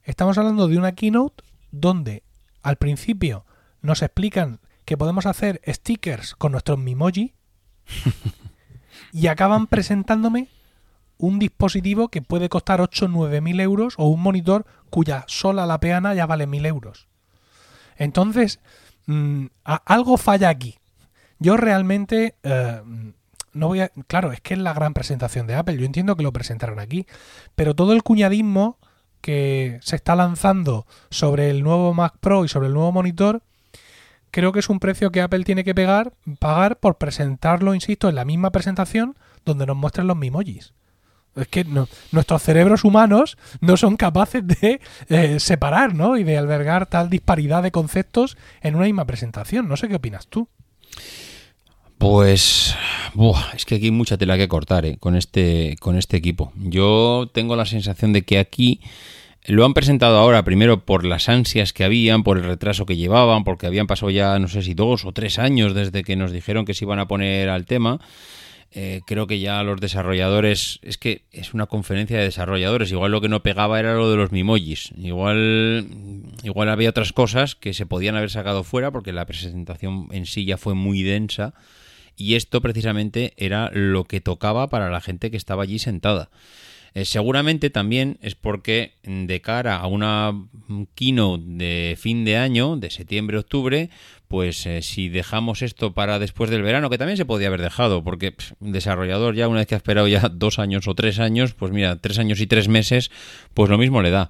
[0.03, 2.23] Estamos hablando de una keynote donde
[2.61, 3.45] al principio
[3.81, 7.33] nos explican que podemos hacer stickers con nuestros Mimoji
[9.13, 10.47] y acaban presentándome
[11.17, 15.65] un dispositivo que puede costar 8 o 9 mil euros o un monitor cuya sola
[15.65, 17.07] la peana ya vale mil euros.
[17.97, 18.59] Entonces,
[19.05, 20.79] mm, algo falla aquí.
[21.39, 22.81] Yo realmente eh,
[23.53, 23.89] no voy a.
[24.07, 25.77] Claro, es que es la gran presentación de Apple.
[25.77, 27.05] Yo entiendo que lo presentaron aquí.
[27.55, 28.77] Pero todo el cuñadismo
[29.21, 33.43] que se está lanzando sobre el nuevo Mac Pro y sobre el nuevo monitor,
[34.31, 38.15] creo que es un precio que Apple tiene que pegar, pagar por presentarlo, insisto, en
[38.15, 39.15] la misma presentación
[39.45, 40.73] donde nos muestran los Mimojis.
[41.35, 41.65] Es que
[42.11, 46.17] nuestros cerebros humanos no son capaces de eh, separar ¿no?
[46.17, 49.67] y de albergar tal disparidad de conceptos en una misma presentación.
[49.67, 50.47] No sé qué opinas tú.
[51.97, 52.75] Pues
[53.53, 54.97] es que aquí hay mucha tela que cortar ¿eh?
[54.97, 56.51] con, este, con este equipo.
[56.55, 58.81] Yo tengo la sensación de que aquí
[59.45, 63.43] lo han presentado ahora primero por las ansias que habían, por el retraso que llevaban,
[63.43, 66.65] porque habían pasado ya no sé si dos o tres años desde que nos dijeron
[66.65, 67.99] que se iban a poner al tema.
[68.71, 73.19] Eh, creo que ya los desarrolladores, es que es una conferencia de desarrolladores, igual lo
[73.19, 75.87] que no pegaba era lo de los mimojis, igual,
[76.43, 80.45] igual había otras cosas que se podían haber sacado fuera porque la presentación en sí
[80.45, 81.55] ya fue muy densa
[82.15, 86.29] y esto precisamente era lo que tocaba para la gente que estaba allí sentada.
[86.93, 90.33] Eh, seguramente también es porque de cara a una
[90.95, 93.89] keynote de fin de año, de septiembre-octubre,
[94.27, 98.03] pues eh, si dejamos esto para después del verano, que también se podía haber dejado,
[98.03, 101.53] porque un desarrollador ya una vez que ha esperado ya dos años o tres años,
[101.53, 103.11] pues mira, tres años y tres meses,
[103.53, 104.29] pues lo mismo le da.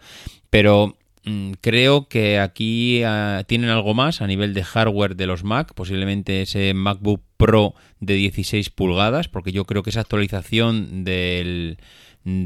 [0.50, 5.44] Pero Mm, creo que aquí ah, tienen algo más a nivel de hardware de los
[5.44, 11.78] Mac, posiblemente ese MacBook Pro de 16 pulgadas, porque yo creo que esa actualización del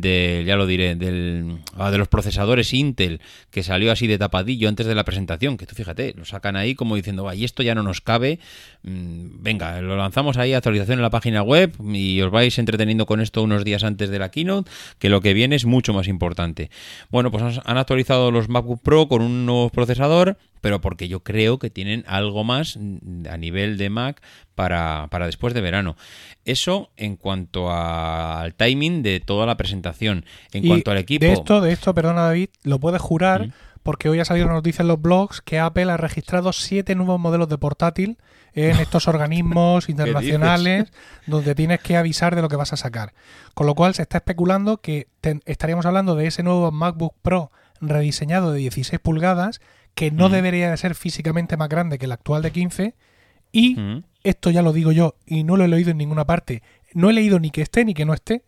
[0.02, 3.22] de, ya lo diré, del, ah, de los procesadores Intel
[3.52, 6.76] que salió así de tapadillo antes de la presentación, que tú fíjate, lo sacan ahí
[6.76, 8.40] como diciendo, y esto ya no nos cabe,
[8.84, 13.22] mm, venga, lo lanzamos ahí, actualización en la página web y os vais entreteniendo con
[13.22, 14.70] esto unos días antes de la keynote,
[15.00, 16.70] que lo que viene es mucho más importante.
[17.10, 21.60] Bueno, pues han actualizado los MacBook Pro con un nuevo procesador, pero porque yo creo
[21.60, 22.80] que tienen algo más
[23.30, 24.22] a nivel de Mac
[24.56, 25.98] para, para después de verano.
[26.46, 30.24] Eso en cuanto al timing de toda la presentación.
[30.54, 31.26] En cuanto al equipo.
[31.26, 33.52] De esto, de esto, perdona David, lo puedes jurar.
[33.84, 37.20] Porque hoy ha salido una noticia en los blogs que Apple ha registrado siete nuevos
[37.20, 38.18] modelos de portátil
[38.54, 40.94] en estos organismos internacionales
[41.28, 43.14] donde tienes que avisar de lo que vas a sacar.
[43.54, 45.08] Con lo cual se está especulando que
[45.44, 47.52] estaríamos hablando de ese nuevo MacBook Pro
[47.82, 49.60] rediseñado de 16 pulgadas
[49.96, 52.96] que no debería de ser físicamente más grande que el actual de 15
[53.52, 53.78] y
[54.24, 56.64] esto ya lo digo yo y no lo he leído en ninguna parte,
[56.94, 58.44] no he leído ni que esté ni que no esté,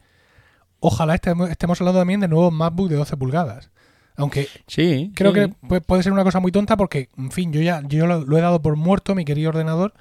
[0.80, 3.70] ojalá estemos, hablando también de nuevos MacBook de 12 pulgadas.
[4.18, 7.82] Aunque sí, creo que puede ser una cosa muy tonta porque, en fin, yo ya
[7.86, 9.94] yo lo, he dado por muerto, mi querido ordenador,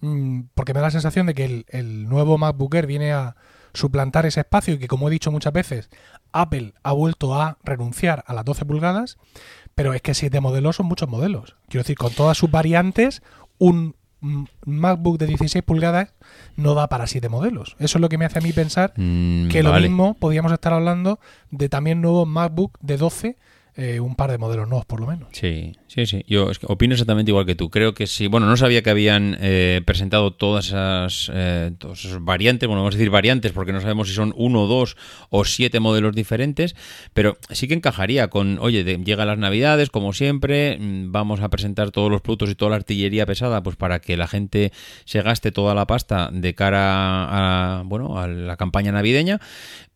[0.00, 3.36] mm, porque me da la sensación de que el, el nuevo MacBook Air viene a
[3.72, 5.88] suplantar ese espacio y que, como he dicho muchas veces,
[6.32, 9.18] Apple ha vuelto a renunciar a las 12 pulgadas.
[9.80, 11.56] Pero es que siete modelos son muchos modelos.
[11.70, 13.22] Quiero decir, con todas sus variantes,
[13.56, 13.94] un
[14.66, 16.12] MacBook de 16 pulgadas
[16.54, 17.76] no da para siete modelos.
[17.78, 20.74] Eso es lo que me hace a mí pensar mm, que lo mismo podríamos estar
[20.74, 21.18] hablando
[21.50, 23.36] de también nuevos MacBook de 12
[23.82, 25.28] eh, un par de modelos nuevos por lo menos.
[25.32, 26.24] Sí, sí, sí.
[26.26, 27.70] Yo opino exactamente igual que tú.
[27.70, 28.26] Creo que sí.
[28.26, 31.72] Bueno, no sabía que habían eh, presentado todas esas, eh,
[32.20, 32.66] variantes.
[32.66, 34.96] Bueno, vamos a decir variantes porque no sabemos si son uno, dos
[35.30, 36.76] o siete modelos diferentes.
[37.12, 41.90] Pero sí que encajaría con, oye, llega las navidades, como siempre, mm, vamos a presentar
[41.90, 44.72] todos los productos y toda la artillería pesada, pues para que la gente
[45.04, 49.40] se gaste toda la pasta de cara a, bueno, a la campaña navideña.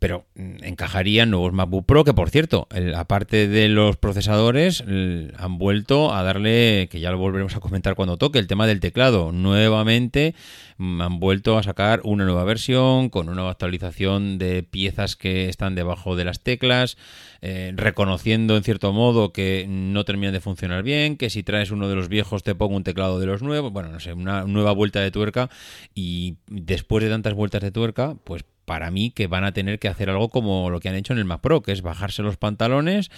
[0.04, 6.12] Pero mm, encajarían nuevos MacBook Pro, que por cierto, aparte de los procesadores han vuelto
[6.12, 9.32] a darle, que ya lo volveremos a comentar cuando toque, el tema del teclado.
[9.32, 10.34] Nuevamente
[10.76, 15.48] mm, han vuelto a sacar una nueva versión con una nueva actualización de piezas que
[15.48, 16.98] están debajo de las teclas,
[17.40, 21.88] eh, reconociendo en cierto modo que no terminan de funcionar bien, que si traes uno
[21.88, 24.72] de los viejos te pongo un teclado de los nuevos, bueno, no sé, una nueva
[24.72, 25.48] vuelta de tuerca
[25.94, 29.88] y después de tantas vueltas de tuerca, pues para mí que van a tener que
[29.88, 32.36] hacer algo como lo que han hecho en el Mac Pro, que es bajarse los
[32.36, 33.10] pantalones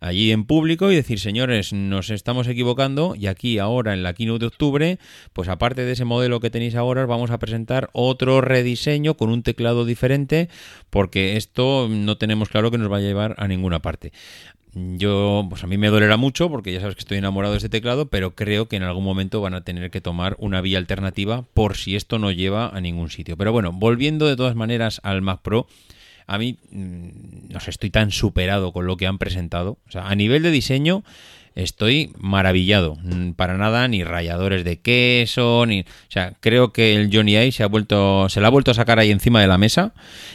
[0.00, 4.40] allí en público y decir, señores, nos estamos equivocando y aquí ahora en la keynote
[4.40, 4.98] de octubre,
[5.32, 9.42] pues aparte de ese modelo que tenéis ahora, vamos a presentar otro rediseño con un
[9.42, 10.48] teclado diferente,
[10.90, 14.12] porque esto no tenemos claro que nos va a llevar a ninguna parte.
[14.74, 17.68] Yo, pues a mí me dolerá mucho porque ya sabes que estoy enamorado de este
[17.68, 21.44] teclado, pero creo que en algún momento van a tener que tomar una vía alternativa
[21.52, 23.36] por si esto no lleva a ningún sitio.
[23.36, 25.66] Pero bueno, volviendo de todas maneras al Mac Pro,
[26.26, 29.78] a mí, mm, no sé, estoy tan superado con lo que han presentado.
[29.88, 31.04] O sea, a nivel de diseño,
[31.54, 32.96] estoy maravillado.
[33.02, 35.80] Mm, para nada, ni ralladores de queso, ni.
[35.80, 38.28] O sea, creo que el Johnny A se ha vuelto.
[38.28, 39.92] se la ha vuelto a sacar ahí encima de la mesa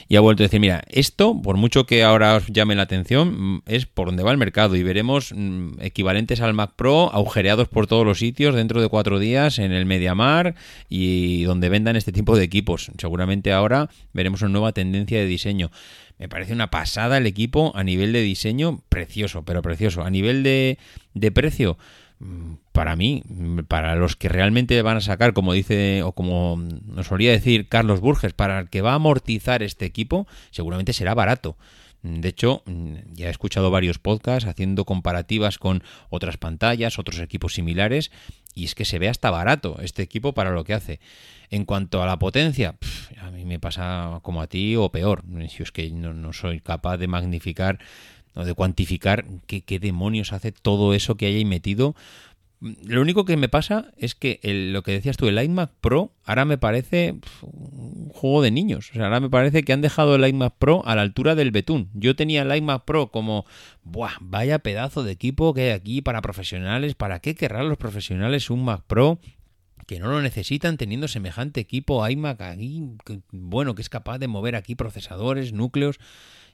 [0.07, 3.55] y ha vuelto a decir, mira, esto, por mucho que ahora os llame la atención,
[3.55, 4.76] mm, es por donde va el mercado.
[4.76, 9.20] Y veremos mm, equivalentes al Mac Pro, agujereados por todos los sitios dentro de cuatro
[9.20, 10.55] días en el Mediamar
[10.89, 12.91] y donde vendan este tipo de equipos.
[12.97, 15.72] Seguramente ahora veremos una nueva tendencia de diseño.
[16.20, 20.03] Me parece una pasada el equipo a nivel de diseño, precioso, pero precioso.
[20.03, 20.78] A nivel de,
[21.13, 21.78] de precio,
[22.20, 26.57] mm, para mí, mm, para los que realmente van a sacar, como dice o como
[26.86, 31.13] nos solía decir Carlos Burges, para el que va a amortizar este equipo, seguramente será
[31.13, 31.57] barato.
[32.03, 37.53] De hecho, mm, ya he escuchado varios podcasts haciendo comparativas con otras pantallas, otros equipos
[37.53, 38.11] similares,
[38.53, 40.99] y es que se ve hasta barato este equipo para lo que hace.
[41.49, 42.75] En cuanto a la potencia,
[43.21, 45.23] a mí me pasa como a ti o peor.
[45.49, 47.79] Si es que no, soy capaz de magnificar
[48.33, 51.95] o de cuantificar qué, demonios hace todo eso que hay metido
[52.59, 56.43] lo único que me pasa es que lo que decías tú, el iMac Pro, ahora
[56.43, 58.89] me parece un juego de niños.
[58.89, 61.51] O sea, ahora me parece que han dejado el iMac Pro a la altura del
[61.51, 61.89] betún.
[61.93, 63.45] Yo tenía el iMac Pro como,
[63.83, 64.13] ¡buah!
[64.21, 66.95] Vaya pedazo de equipo que hay aquí para profesionales.
[66.95, 69.19] ¿Para qué querrán los profesionales un Mac Pro?
[69.88, 72.83] Que no lo necesitan teniendo semejante equipo iMac aquí,
[73.31, 75.97] bueno, que es capaz de mover aquí procesadores, núcleos.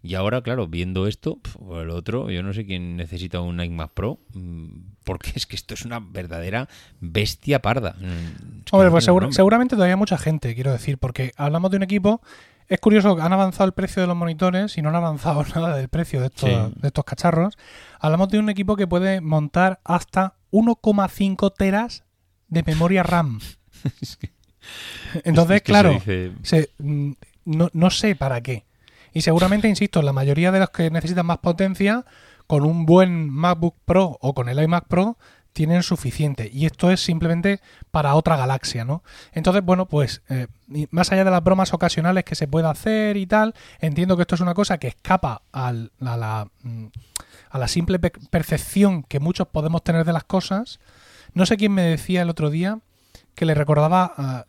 [0.04, 1.40] Y ahora, claro, viendo esto,
[1.82, 4.68] el otro, yo no sé quién necesita un iMac Pro, mm,
[5.04, 6.70] porque es que esto es una verdadera
[7.00, 7.96] bestia parda.
[8.00, 12.22] Mm, Hombre, pues seguramente todavía mucha gente, quiero decir, porque hablamos de un equipo
[12.68, 15.90] es curioso, han avanzado el precio de los monitores y no han avanzado nada del
[15.90, 17.58] precio de estos, de estos cacharros.
[18.00, 22.04] Hablamos de un equipo que puede montar hasta 1,5 teras
[22.54, 23.40] de memoria RAM.
[25.24, 26.00] Entonces, claro,
[26.80, 27.12] mm,
[27.46, 28.66] no, no, sé para qué.
[29.14, 32.06] Y seguramente, insisto, la mayoría de los que necesitan más potencia,
[32.48, 35.18] con un buen MacBook Pro o con el iMac Pro,
[35.54, 36.50] tienen suficiente.
[36.52, 39.04] Y esto es simplemente para otra galaxia, ¿no?
[39.34, 40.48] Entonces, bueno, pues eh,
[40.90, 44.36] más allá de las bromas ocasionales que se pueda hacer y tal, entiendo que esto
[44.36, 46.86] es una cosa que escapa a, la, mm,
[47.52, 50.80] a la simple percepción que muchos podemos tener de las cosas.
[51.34, 52.80] No sé quién me decía el otro día
[53.36, 54.46] que le recordaba...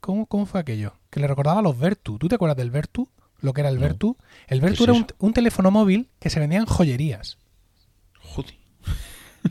[0.00, 0.94] ¿cómo, ¿Cómo fue aquello?
[1.10, 2.18] Que le recordaba a los Vertu.
[2.18, 3.08] ¿Tú te acuerdas del Vertu?
[3.40, 4.16] Lo que era el Vertu.
[4.46, 7.38] El Vertu era un, teléfono móvil que se vendía en joyerías.
[8.20, 8.54] Joder.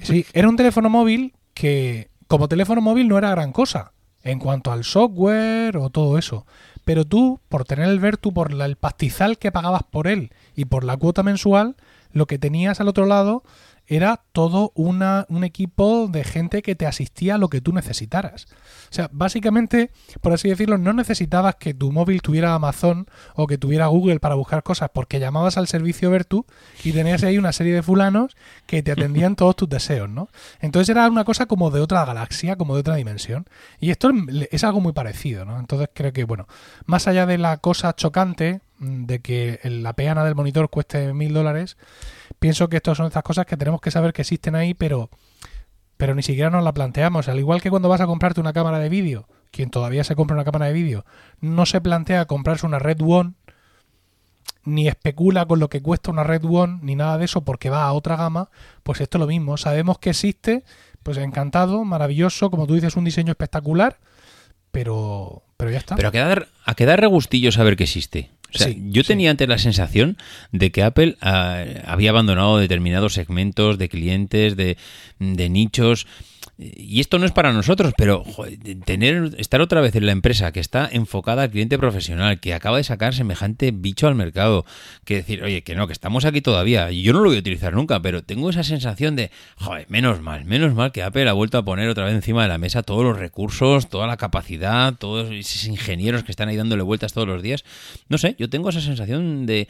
[0.01, 3.91] Sí, era un teléfono móvil que como teléfono móvil no era gran cosa
[4.23, 6.45] en cuanto al software o todo eso.
[6.85, 10.85] Pero tú, por tener el Vertu, por el pastizal que pagabas por él y por
[10.85, 11.75] la cuota mensual,
[12.13, 13.43] lo que tenías al otro lado
[13.91, 18.45] era todo una, un equipo de gente que te asistía a lo que tú necesitaras.
[18.89, 23.57] O sea, básicamente, por así decirlo, no necesitabas que tu móvil tuviera Amazon o que
[23.57, 26.45] tuviera Google para buscar cosas, porque llamabas al servicio Vertu
[26.85, 30.29] y tenías ahí una serie de fulanos que te atendían todos tus deseos, ¿no?
[30.61, 33.45] Entonces era una cosa como de otra galaxia, como de otra dimensión.
[33.81, 34.09] Y esto
[34.51, 35.59] es algo muy parecido, ¿no?
[35.59, 36.47] Entonces creo que, bueno,
[36.85, 41.33] más allá de la cosa chocante mm, de que la peana del monitor cueste mil
[41.33, 41.75] dólares,
[42.41, 45.11] pienso que estas son estas cosas que tenemos que saber que existen ahí, pero,
[45.95, 47.29] pero ni siquiera nos la planteamos.
[47.29, 50.35] Al igual que cuando vas a comprarte una cámara de vídeo, quien todavía se compra
[50.35, 51.05] una cámara de vídeo,
[51.39, 53.33] no se plantea comprarse una Red One,
[54.63, 57.83] ni especula con lo que cuesta una Red One, ni nada de eso, porque va
[57.83, 58.49] a otra gama,
[58.81, 59.57] pues esto es lo mismo.
[59.57, 60.63] Sabemos que existe,
[61.03, 63.99] pues encantado, maravilloso, como tú dices, un diseño espectacular,
[64.71, 65.95] pero, pero ya está.
[65.95, 68.31] Pero a quedar, a quedar regustillo saber que existe.
[68.53, 70.17] O sea, yo tenía antes la sensación
[70.51, 74.77] de que Apple ah, había abandonado determinados segmentos de clientes, de,
[75.19, 76.07] de nichos
[76.57, 78.23] y esto no es para nosotros, pero
[78.85, 82.77] tener estar otra vez en la empresa que está enfocada al cliente profesional, que acaba
[82.77, 84.65] de sacar semejante bicho al mercado,
[85.05, 87.39] que decir, oye, que no, que estamos aquí todavía, y yo no lo voy a
[87.39, 91.33] utilizar nunca, pero tengo esa sensación de, joder, menos mal, menos mal que Apple ha
[91.33, 94.93] vuelto a poner otra vez encima de la mesa todos los recursos, toda la capacidad,
[94.95, 97.63] todos esos ingenieros que están ahí dándole vueltas todos los días.
[98.07, 99.67] No sé, yo tengo esa sensación de,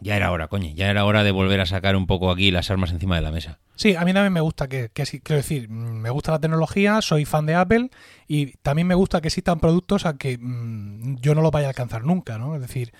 [0.00, 2.70] ya era hora, coño, ya era hora de volver a sacar un poco aquí las
[2.70, 3.58] armas encima de la mesa.
[3.76, 7.02] Sí, a mí también me gusta que, que quiero decir, mm, me gusta la tecnología,
[7.02, 7.90] soy fan de Apple
[8.28, 11.70] y también me gusta que existan productos a que mm, yo no lo vaya a
[11.70, 12.54] alcanzar nunca, ¿no?
[12.54, 12.92] Es decir,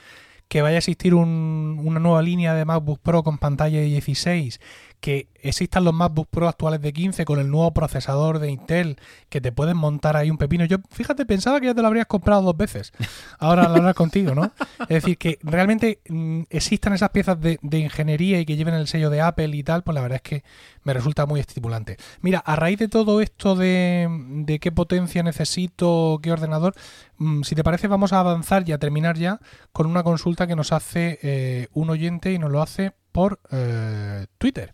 [0.49, 4.61] que vaya a existir una nueva línea de MacBook Pro con pantalla de 16
[5.05, 8.96] que existan los MacBook Pro actuales de 15 con el nuevo procesador de Intel,
[9.28, 10.64] que te pueden montar ahí un pepino.
[10.64, 12.90] Yo, fíjate, pensaba que ya te lo habrías comprado dos veces.
[13.38, 14.50] Ahora lo hablar contigo, ¿no?
[14.80, 18.88] Es decir, que realmente mm, existan esas piezas de, de, ingeniería y que lleven el
[18.88, 20.42] sello de Apple y tal, pues la verdad es que
[20.84, 21.98] me resulta muy estimulante.
[22.22, 26.72] Mira, a raíz de todo esto de, de qué potencia necesito, qué ordenador,
[27.18, 29.38] mm, si te parece, vamos a avanzar y a terminar ya
[29.70, 34.27] con una consulta que nos hace eh, un oyente y nos lo hace por eh,
[34.39, 34.73] Twitter.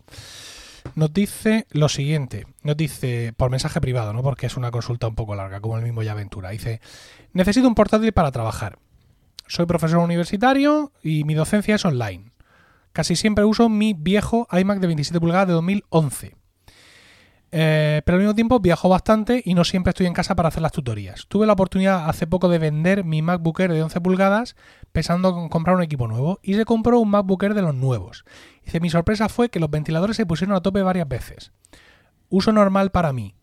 [0.95, 4.23] Nos dice lo siguiente, nos dice por mensaje privado, ¿no?
[4.23, 6.49] Porque es una consulta un poco larga, como el mismo ya Aventura.
[6.49, 6.81] Dice,
[7.35, 8.79] necesito un portátil para trabajar.
[9.47, 12.31] Soy profesor universitario y mi docencia es online.
[12.93, 16.35] Casi siempre uso mi viejo iMac de 27 pulgadas de 2011.
[17.53, 20.63] Eh, pero al mismo tiempo viajo bastante y no siempre estoy en casa para hacer
[20.63, 21.27] las tutorías.
[21.27, 24.57] Tuve la oportunidad hace poco de vender mi MacBook Air de 11 pulgadas
[24.93, 28.25] pensando en comprar un equipo nuevo y se compró un MacBook Air de los nuevos.
[28.65, 31.53] Dice, mi sorpresa fue que los ventiladores se pusieron a tope varias veces.
[32.29, 33.35] Uso normal para mí.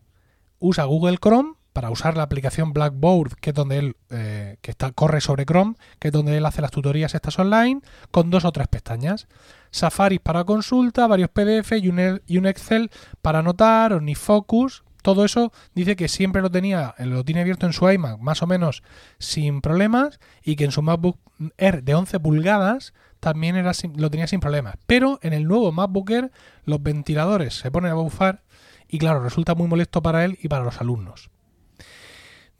[0.58, 4.90] Usa Google Chrome para usar la aplicación Blackboard, que es donde él eh, que está,
[4.90, 8.52] corre sobre Chrome, que es donde él hace las tutorías estas online, con dos o
[8.52, 9.28] tres pestañas.
[9.70, 12.90] Safari para consulta, varios PDF y un, y un Excel
[13.22, 14.84] para anotar, OmniFocus.
[15.02, 18.46] Todo eso dice que siempre lo tenía, lo tiene abierto en su iMac más o
[18.46, 18.82] menos
[19.18, 21.18] sin problemas y que en su MacBook
[21.56, 24.74] Air de 11 pulgadas también era lo tenía sin problemas.
[24.86, 26.32] Pero en el nuevo MacBook Air
[26.64, 28.42] los ventiladores se ponen a bufar
[28.88, 31.30] y claro, resulta muy molesto para él y para los alumnos.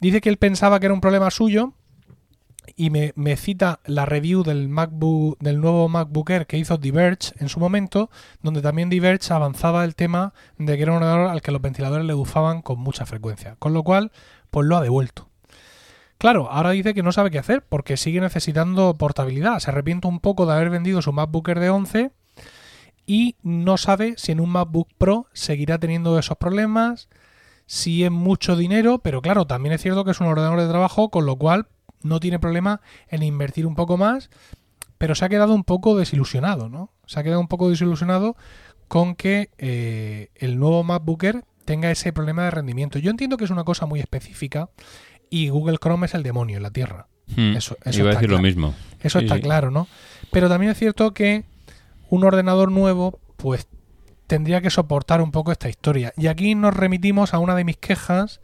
[0.00, 1.74] Dice que él pensaba que era un problema suyo
[2.76, 7.48] y me, cita la review del MacBook, del nuevo MacBook Air que hizo Diverge en
[7.48, 8.10] su momento,
[8.42, 12.06] donde también Diverge avanzaba el tema de que era un ordenador al que los ventiladores
[12.06, 13.56] le bufaban con mucha frecuencia.
[13.58, 14.12] Con lo cual,
[14.50, 15.28] pues lo ha devuelto.
[16.18, 19.60] Claro, ahora dice que no sabe qué hacer porque sigue necesitando portabilidad.
[19.60, 22.10] Se arrepiente un poco de haber vendido su MacBook Air de 11
[23.06, 27.08] y no sabe si en un MacBook Pro seguirá teniendo esos problemas,
[27.64, 31.10] sí es mucho dinero, pero claro, también es cierto que es un ordenador de trabajo,
[31.10, 31.68] con lo cual
[32.02, 34.30] no tiene problema en invertir un poco más,
[34.98, 36.92] pero se ha quedado un poco desilusionado, ¿no?
[37.06, 38.36] Se ha quedado un poco desilusionado
[38.88, 42.98] con que eh, el nuevo MacBooker tenga ese problema de rendimiento.
[42.98, 44.70] Yo entiendo que es una cosa muy específica
[45.30, 47.08] y Google Chrome es el demonio en la Tierra.
[47.36, 48.74] Hmm, eso, iba a decir lo mismo.
[49.00, 49.86] Eso está claro, ¿no?
[50.32, 51.44] Pero también es cierto que
[52.08, 53.68] un ordenador nuevo, pues
[54.26, 56.12] tendría que soportar un poco esta historia.
[56.16, 58.40] Y aquí nos remitimos a una de mis quejas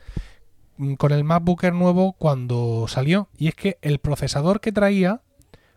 [0.97, 3.29] con el MacBook Air nuevo cuando salió.
[3.37, 5.23] Y es que el procesador que traía,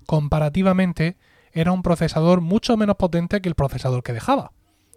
[0.05, 1.17] comparativamente,
[1.51, 4.51] era un procesador mucho menos potente que el procesador que dejaba.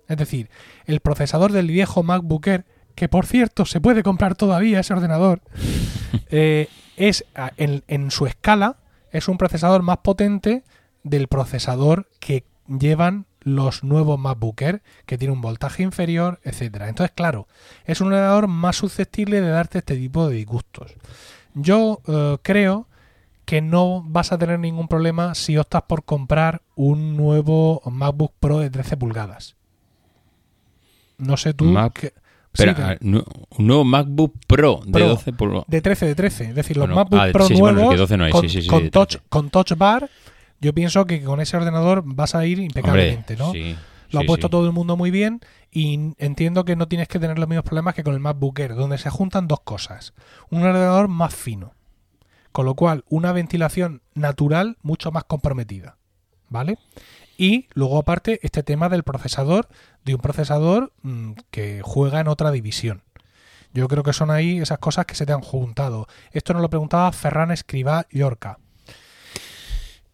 [0.09, 0.51] Es decir,
[0.87, 5.41] el procesador del viejo MacBook Air, que por cierto se puede comprar todavía ese ordenador,
[6.31, 7.25] eh, es
[7.57, 8.79] en, en su escala,
[9.13, 10.65] es un procesador más potente
[11.03, 16.89] del procesador que llevan los nuevos MacBook Air, que tiene un voltaje inferior, etcétera.
[16.89, 17.47] Entonces, claro,
[17.85, 20.95] es un ordenador más susceptible de darte este tipo de disgustos.
[21.55, 22.87] Yo eh, creo
[23.45, 28.59] que no vas a tener ningún problema si optas por comprar un nuevo MacBook Pro
[28.59, 29.57] de 13 pulgadas.
[31.19, 31.65] No sé tú.
[31.65, 33.25] un
[33.59, 35.65] nuevo MacBook Pro de 12 pulgadas.
[35.67, 36.45] De 13, de 13.
[36.51, 38.09] Es decir, los MacBook Pro nuevos
[38.69, 40.09] con, touch, con Touch Bar
[40.61, 43.53] yo pienso que con ese ordenador vas a ir impecablemente, ¿no?
[44.11, 45.41] Lo ha puesto todo el mundo muy bien
[45.71, 48.75] y entiendo que no tienes que tener los mismos problemas que con el MacBook Air,
[48.75, 50.15] donde se juntan dos cosas.
[50.51, 51.75] Un ordenador más fino,
[52.53, 55.97] con lo cual una ventilación natural mucho más comprometida,
[56.49, 56.77] ¿vale?
[57.39, 59.69] Y luego aparte este tema del procesador,
[60.05, 63.03] de un procesador mm, que juega en otra división.
[63.73, 66.09] Yo creo que son ahí esas cosas que se te han juntado.
[66.33, 68.59] Esto nos lo preguntaba Ferran Escribá Yorca.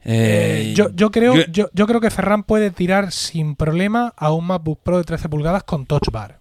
[0.09, 4.47] Eh, yo, yo, creo, yo, yo, creo que Ferran puede tirar sin problema a un
[4.47, 6.39] MacBook Pro de 13 pulgadas con Touch Bar.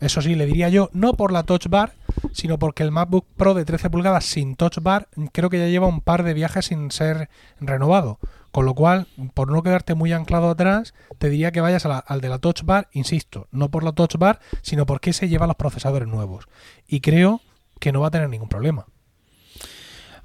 [0.00, 1.94] Eso sí, le diría yo, no por la Touch Bar,
[2.32, 5.86] sino porque el MacBook Pro de 13 pulgadas sin Touch Bar creo que ya lleva
[5.86, 7.30] un par de viajes sin ser
[7.60, 8.18] renovado.
[8.52, 12.28] Con lo cual, por no quedarte muy anclado atrás, te diría que vayas al de
[12.28, 16.08] la Touch Bar, insisto, no por la Touch Bar, sino porque se lleva los procesadores
[16.08, 16.46] nuevos.
[16.86, 17.40] Y creo
[17.80, 18.86] que no va a tener ningún problema.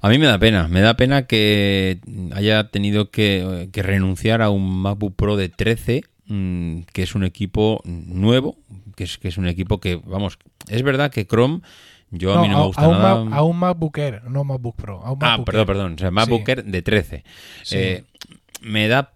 [0.04, 1.98] A mí me da pena, me da pena que
[2.34, 7.80] haya tenido que, renunciar a un MacBook Pro de 13, mm, que es un equipo
[7.86, 8.58] nuevo,
[8.96, 10.38] que es, que es un equipo que, vamos,
[10.68, 11.62] es verdad que Chrome...
[12.10, 13.36] Yo a mí no me gusta a nada.
[13.36, 15.02] a un MacBook Air, no MacBook Pro.
[15.20, 15.94] ah, perdón, perdón.
[15.94, 17.24] O sea, MacBook Air de 13.
[17.72, 18.04] Eh,
[18.60, 19.10] me da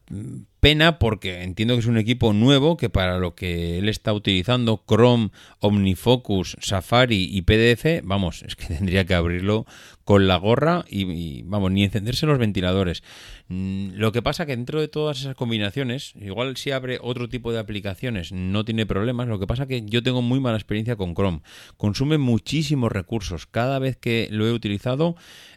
[0.60, 4.82] Pena porque entiendo que es un equipo nuevo que para lo que él está utilizando,
[4.88, 5.30] Chrome,
[5.60, 9.66] OmniFocus, Safari y PDF, vamos, es que tendría que abrirlo
[10.02, 13.04] con la gorra y, vamos, ni encenderse los ventiladores.
[13.46, 17.52] Mm, lo que pasa que dentro de todas esas combinaciones, igual si abre otro tipo
[17.52, 21.14] de aplicaciones no tiene problemas, lo que pasa que yo tengo muy mala experiencia con
[21.14, 21.42] Chrome.
[21.76, 23.46] Consume muchísimos recursos.
[23.46, 25.14] Cada vez que lo he utilizado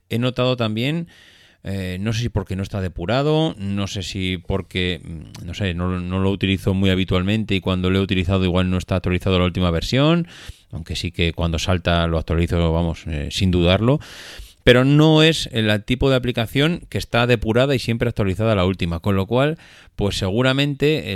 [0.09, 1.07] he notado también
[1.64, 5.74] eh, no sé si porque no está depurado, no sé si porque, mm, no sé,
[5.74, 9.45] no, lo utilizo muy habitualmente y cuando lo he utilizado igual no está actualizado la
[9.45, 10.28] última versión,
[10.72, 13.99] aunque sí que cuando salta lo actualizo, vamos, eh, sin dudarlo
[14.64, 18.99] pero no es el tipo de aplicación que está depurada y siempre actualizada la última,
[18.99, 19.57] con lo cual,
[19.95, 21.16] pues seguramente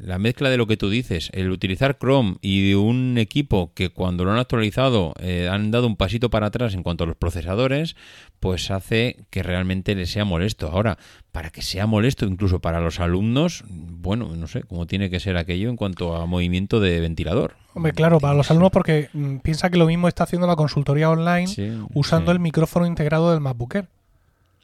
[0.00, 4.24] la mezcla de lo que tú dices, el utilizar Chrome y un equipo que cuando
[4.24, 7.96] lo han actualizado eh, han dado un pasito para atrás en cuanto a los procesadores,
[8.40, 10.68] pues hace que realmente le sea molesto.
[10.68, 10.98] Ahora,
[11.36, 15.36] para que sea molesto incluso para los alumnos, bueno, no sé cómo tiene que ser
[15.36, 17.56] aquello en cuanto a movimiento de ventilador.
[17.74, 21.10] Hombre, claro, para los alumnos porque mm, piensa que lo mismo está haciendo la consultoría
[21.10, 21.44] online
[21.92, 23.84] usando el micrófono integrado del MacBook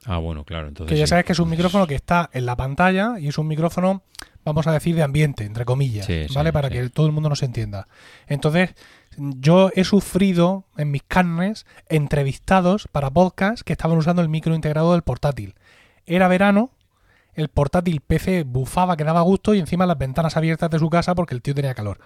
[0.06, 0.68] Ah, bueno, claro.
[0.68, 3.36] Entonces que ya sabes que es un micrófono que está en la pantalla y es
[3.36, 4.00] un micrófono,
[4.42, 6.54] vamos a decir, de ambiente, entre comillas, ¿vale?
[6.54, 7.86] Para que todo el mundo nos entienda.
[8.28, 8.70] Entonces,
[9.18, 14.92] yo he sufrido en mis carnes entrevistados para podcast que estaban usando el micro integrado
[14.92, 15.54] del portátil.
[16.06, 16.70] Era verano,
[17.34, 21.14] el portátil PC bufaba que daba gusto y encima las ventanas abiertas de su casa
[21.14, 21.98] porque el tío tenía calor.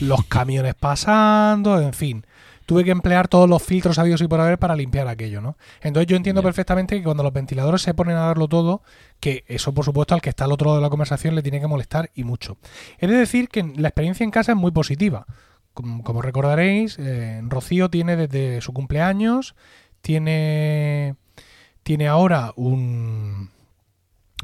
[0.00, 2.26] Los camiones pasando, en fin.
[2.66, 5.56] Tuve que emplear todos los filtros habidos y por haber para limpiar aquello, ¿no?
[5.82, 8.82] Entonces yo entiendo perfectamente que cuando los ventiladores se ponen a darlo todo,
[9.20, 11.60] que eso por supuesto al que está al otro lado de la conversación le tiene
[11.60, 12.56] que molestar y mucho.
[12.98, 15.26] He de decir que la experiencia en casa es muy positiva.
[15.74, 19.56] Como, recordaréis, eh, Rocío tiene desde su cumpleaños,
[20.02, 21.16] tiene,
[21.84, 23.50] tiene ahora un,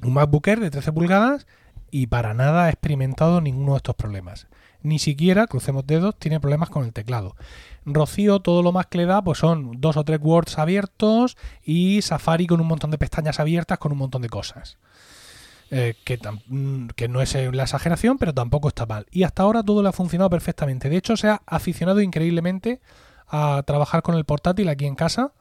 [0.03, 1.47] un MacBook Air de 13 pulgadas
[1.91, 4.47] y para nada ha experimentado ninguno de estos problemas.
[4.83, 7.37] Ni siquiera, crucemos dedos, tiene problemas con el teclado.
[7.85, 12.01] Rocío, todo lo más que le da, pues son dos o tres Words abiertos y
[12.03, 14.79] Safari con un montón de pestañas abiertas con un montón de cosas.
[15.71, 16.19] Eh, que,
[16.49, 19.07] mm, que, no es la exageración, pero tampoco está mal.
[19.11, 20.89] Y hasta ahora todo le ha funcionado perfectamente.
[20.89, 22.81] De hecho, se ha aficionado increíblemente
[23.29, 25.33] a trabajar con el portátil aquí en casa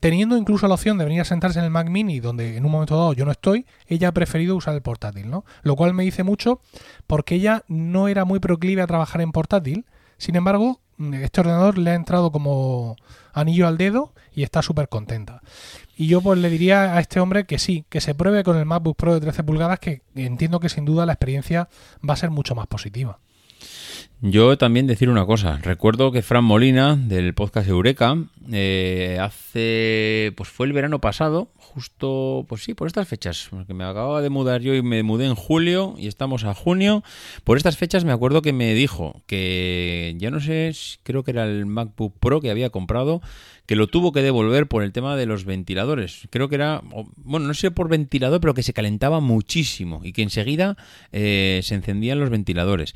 [0.00, 2.70] teniendo incluso la opción de venir a sentarse en el Mac Mini, donde en un
[2.70, 5.44] momento dado yo no estoy, ella ha preferido usar el portátil, ¿no?
[5.62, 6.60] Lo cual me dice mucho
[7.06, 9.86] porque ella no era muy proclive a trabajar en portátil.
[10.16, 10.80] Sin embargo,
[11.14, 12.96] este ordenador le ha entrado como
[13.32, 15.42] anillo al dedo y está súper contenta.
[15.96, 18.66] Y yo pues le diría a este hombre que sí, que se pruebe con el
[18.66, 21.68] MacBook Pro de 13 pulgadas, que entiendo que sin duda la experiencia
[22.08, 23.18] va a ser mucho más positiva.
[24.20, 25.58] Yo también decir una cosa.
[25.62, 28.16] Recuerdo que Fran Molina, del podcast Eureka,
[28.50, 30.32] eh, hace.
[30.36, 32.44] Pues fue el verano pasado, justo.
[32.48, 33.46] Pues sí, por estas fechas.
[33.48, 37.04] Porque me acababa de mudar yo y me mudé en julio y estamos a junio.
[37.44, 40.16] Por estas fechas me acuerdo que me dijo que.
[40.18, 40.72] Ya no sé,
[41.04, 43.22] creo que era el MacBook Pro que había comprado
[43.68, 46.26] que lo tuvo que devolver por el tema de los ventiladores.
[46.30, 46.80] Creo que era,
[47.16, 50.78] bueno, no sé por ventilador, pero que se calentaba muchísimo y que enseguida
[51.12, 52.94] eh, se encendían los ventiladores.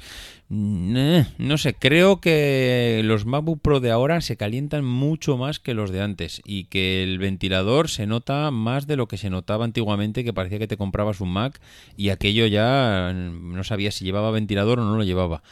[0.49, 5.61] Mm, eh, no sé, creo que los MacBook Pro de ahora se calientan mucho más
[5.61, 9.29] que los de antes y que el ventilador se nota más de lo que se
[9.29, 11.61] notaba antiguamente, que parecía que te comprabas un Mac
[11.99, 15.43] y aquello ya no sabías si llevaba ventilador o no lo llevaba.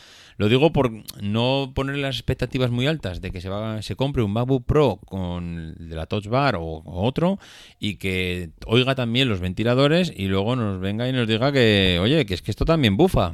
[0.40, 4.22] Lo digo por no poner las expectativas muy altas de que se, va, se compre
[4.22, 7.38] un MacBook Pro con de la Touch Bar o, otro
[7.78, 12.24] y que oiga también los ventiladores y luego nos venga y nos diga que, oye,
[12.24, 13.32] que es que esto también bufa.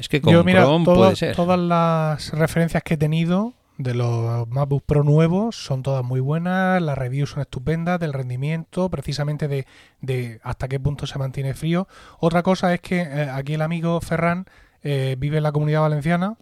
[0.00, 1.36] Es que con Chrome puede ser.
[1.36, 6.80] Todas las referencias que he tenido de los MacBook Pro nuevos son todas muy buenas,
[6.80, 9.66] las reviews son estupendas del rendimiento, precisamente de,
[10.00, 11.86] de hasta qué punto se mantiene frío.
[12.18, 14.46] Otra cosa es que eh, aquí el amigo Ferran
[14.88, 16.36] eh, vive en la comunidad valenciana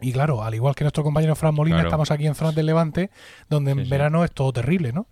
[0.00, 3.10] y claro, al igual que nuestro compañero Fran Molina, estamos aquí en zonas del Levante,
[3.48, 5.06] donde en verano es todo terrible, ¿no?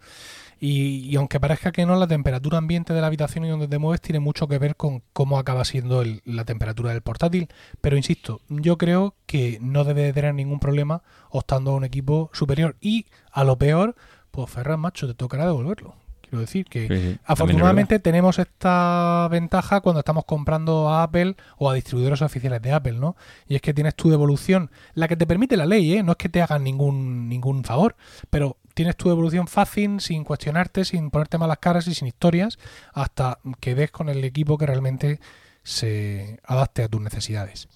[0.58, 4.00] Y, aunque parezca que no, la temperatura ambiente de la habitación y donde te mueves
[4.00, 7.48] tiene mucho que ver con cómo acaba siendo la temperatura del portátil.
[7.80, 12.30] Pero insisto, yo creo que no debe de tener ningún problema optando a un equipo
[12.32, 12.76] superior.
[12.80, 13.96] Y a lo peor,
[14.30, 15.94] pues Ferran, macho, te tocará devolverlo.
[16.28, 22.20] Quiero decir que afortunadamente tenemos esta ventaja cuando estamos comprando a Apple o a distribuidores
[22.20, 23.16] oficiales de Apple, ¿no?
[23.46, 26.02] Y es que tienes tu devolución, la que te permite la ley, ¿eh?
[26.02, 27.94] No es que te hagan ningún, ningún favor,
[28.28, 32.58] pero tienes tu devolución fácil, sin cuestionarte, sin ponerte malas caras y sin historias,
[32.92, 35.20] hasta que des con el equipo que realmente
[35.62, 37.68] se adapte a tus necesidades.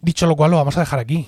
[0.00, 1.26] Dicho lo cual, lo vamos a dejar aquí.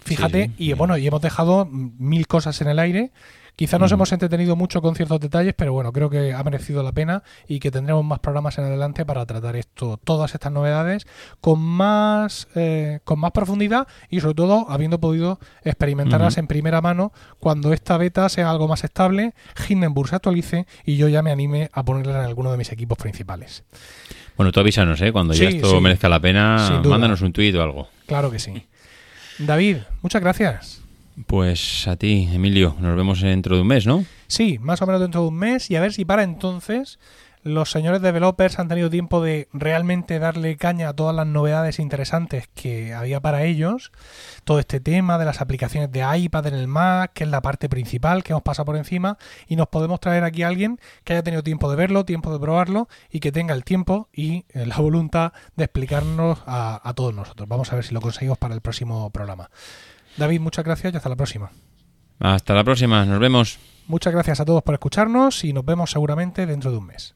[0.00, 3.12] Fíjate, y bueno, y hemos dejado mil cosas en el aire.
[3.58, 6.92] Quizá nos hemos entretenido mucho con ciertos detalles, pero bueno, creo que ha merecido la
[6.92, 11.08] pena y que tendremos más programas en adelante para tratar esto, todas estas novedades
[11.40, 17.12] con más, eh, con más profundidad y sobre todo habiendo podido experimentarlas en primera mano
[17.40, 19.34] cuando esta beta sea algo más estable,
[19.68, 22.96] Hindenburg se actualice y yo ya me anime a ponerla en alguno de mis equipos
[22.96, 23.64] principales.
[24.36, 25.10] Bueno, tú avísanos, ¿eh?
[25.10, 27.88] Cuando ya esto merezca la pena, mándanos un tuit o algo.
[28.06, 28.68] Claro que sí.
[29.40, 30.87] David, muchas gracias.
[31.26, 34.04] Pues a ti, Emilio, nos vemos dentro de un mes, ¿no?
[34.28, 36.98] Sí, más o menos dentro de un mes y a ver si para entonces
[37.42, 42.48] los señores developers han tenido tiempo de realmente darle caña a todas las novedades interesantes
[42.54, 43.92] que había para ellos.
[44.44, 47.68] Todo este tema de las aplicaciones de iPad en el Mac, que es la parte
[47.68, 51.22] principal que hemos pasado por encima, y nos podemos traer aquí a alguien que haya
[51.22, 54.76] tenido tiempo de verlo, tiempo de probarlo y que tenga el tiempo y eh, la
[54.76, 57.48] voluntad de explicarnos a, a todos nosotros.
[57.48, 59.50] Vamos a ver si lo conseguimos para el próximo programa.
[60.18, 61.50] David, muchas gracias y hasta la próxima.
[62.18, 63.58] Hasta la próxima, nos vemos.
[63.86, 67.14] Muchas gracias a todos por escucharnos y nos vemos seguramente dentro de un mes.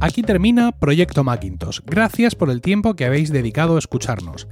[0.00, 1.80] Aquí termina Proyecto Macintosh.
[1.84, 4.46] Gracias por el tiempo que habéis dedicado a escucharnos.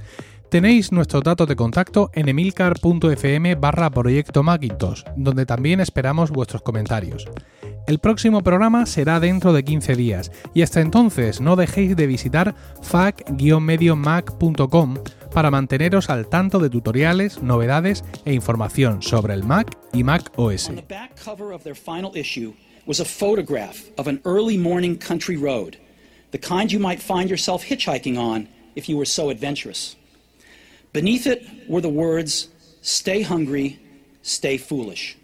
[0.49, 7.25] Tenéis nuestros datos de contacto en emilcar.fm barra Proyecto Macintosh, donde también esperamos vuestros comentarios.
[7.85, 12.53] El próximo programa será dentro de 15 días y hasta entonces no dejéis de visitar
[12.81, 14.97] fac-mediomac.com
[15.29, 20.71] para manteneros al tanto de tutoriales, novedades e información sobre el Mac y Mac OS.
[22.87, 25.77] was a photograph of an early morning country road,
[26.31, 29.97] the kind you might find yourself hitchhiking on if you were so adventurous.
[30.93, 32.47] Beneath it were the words,
[32.81, 33.79] Stay hungry,
[34.21, 35.17] stay foolish.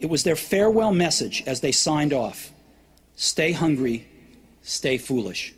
[0.00, 2.52] It was their farewell message as they signed off
[3.14, 4.06] Stay hungry,
[4.62, 5.54] stay foolish.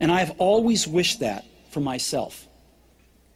[0.00, 2.46] And I have always wished that for myself.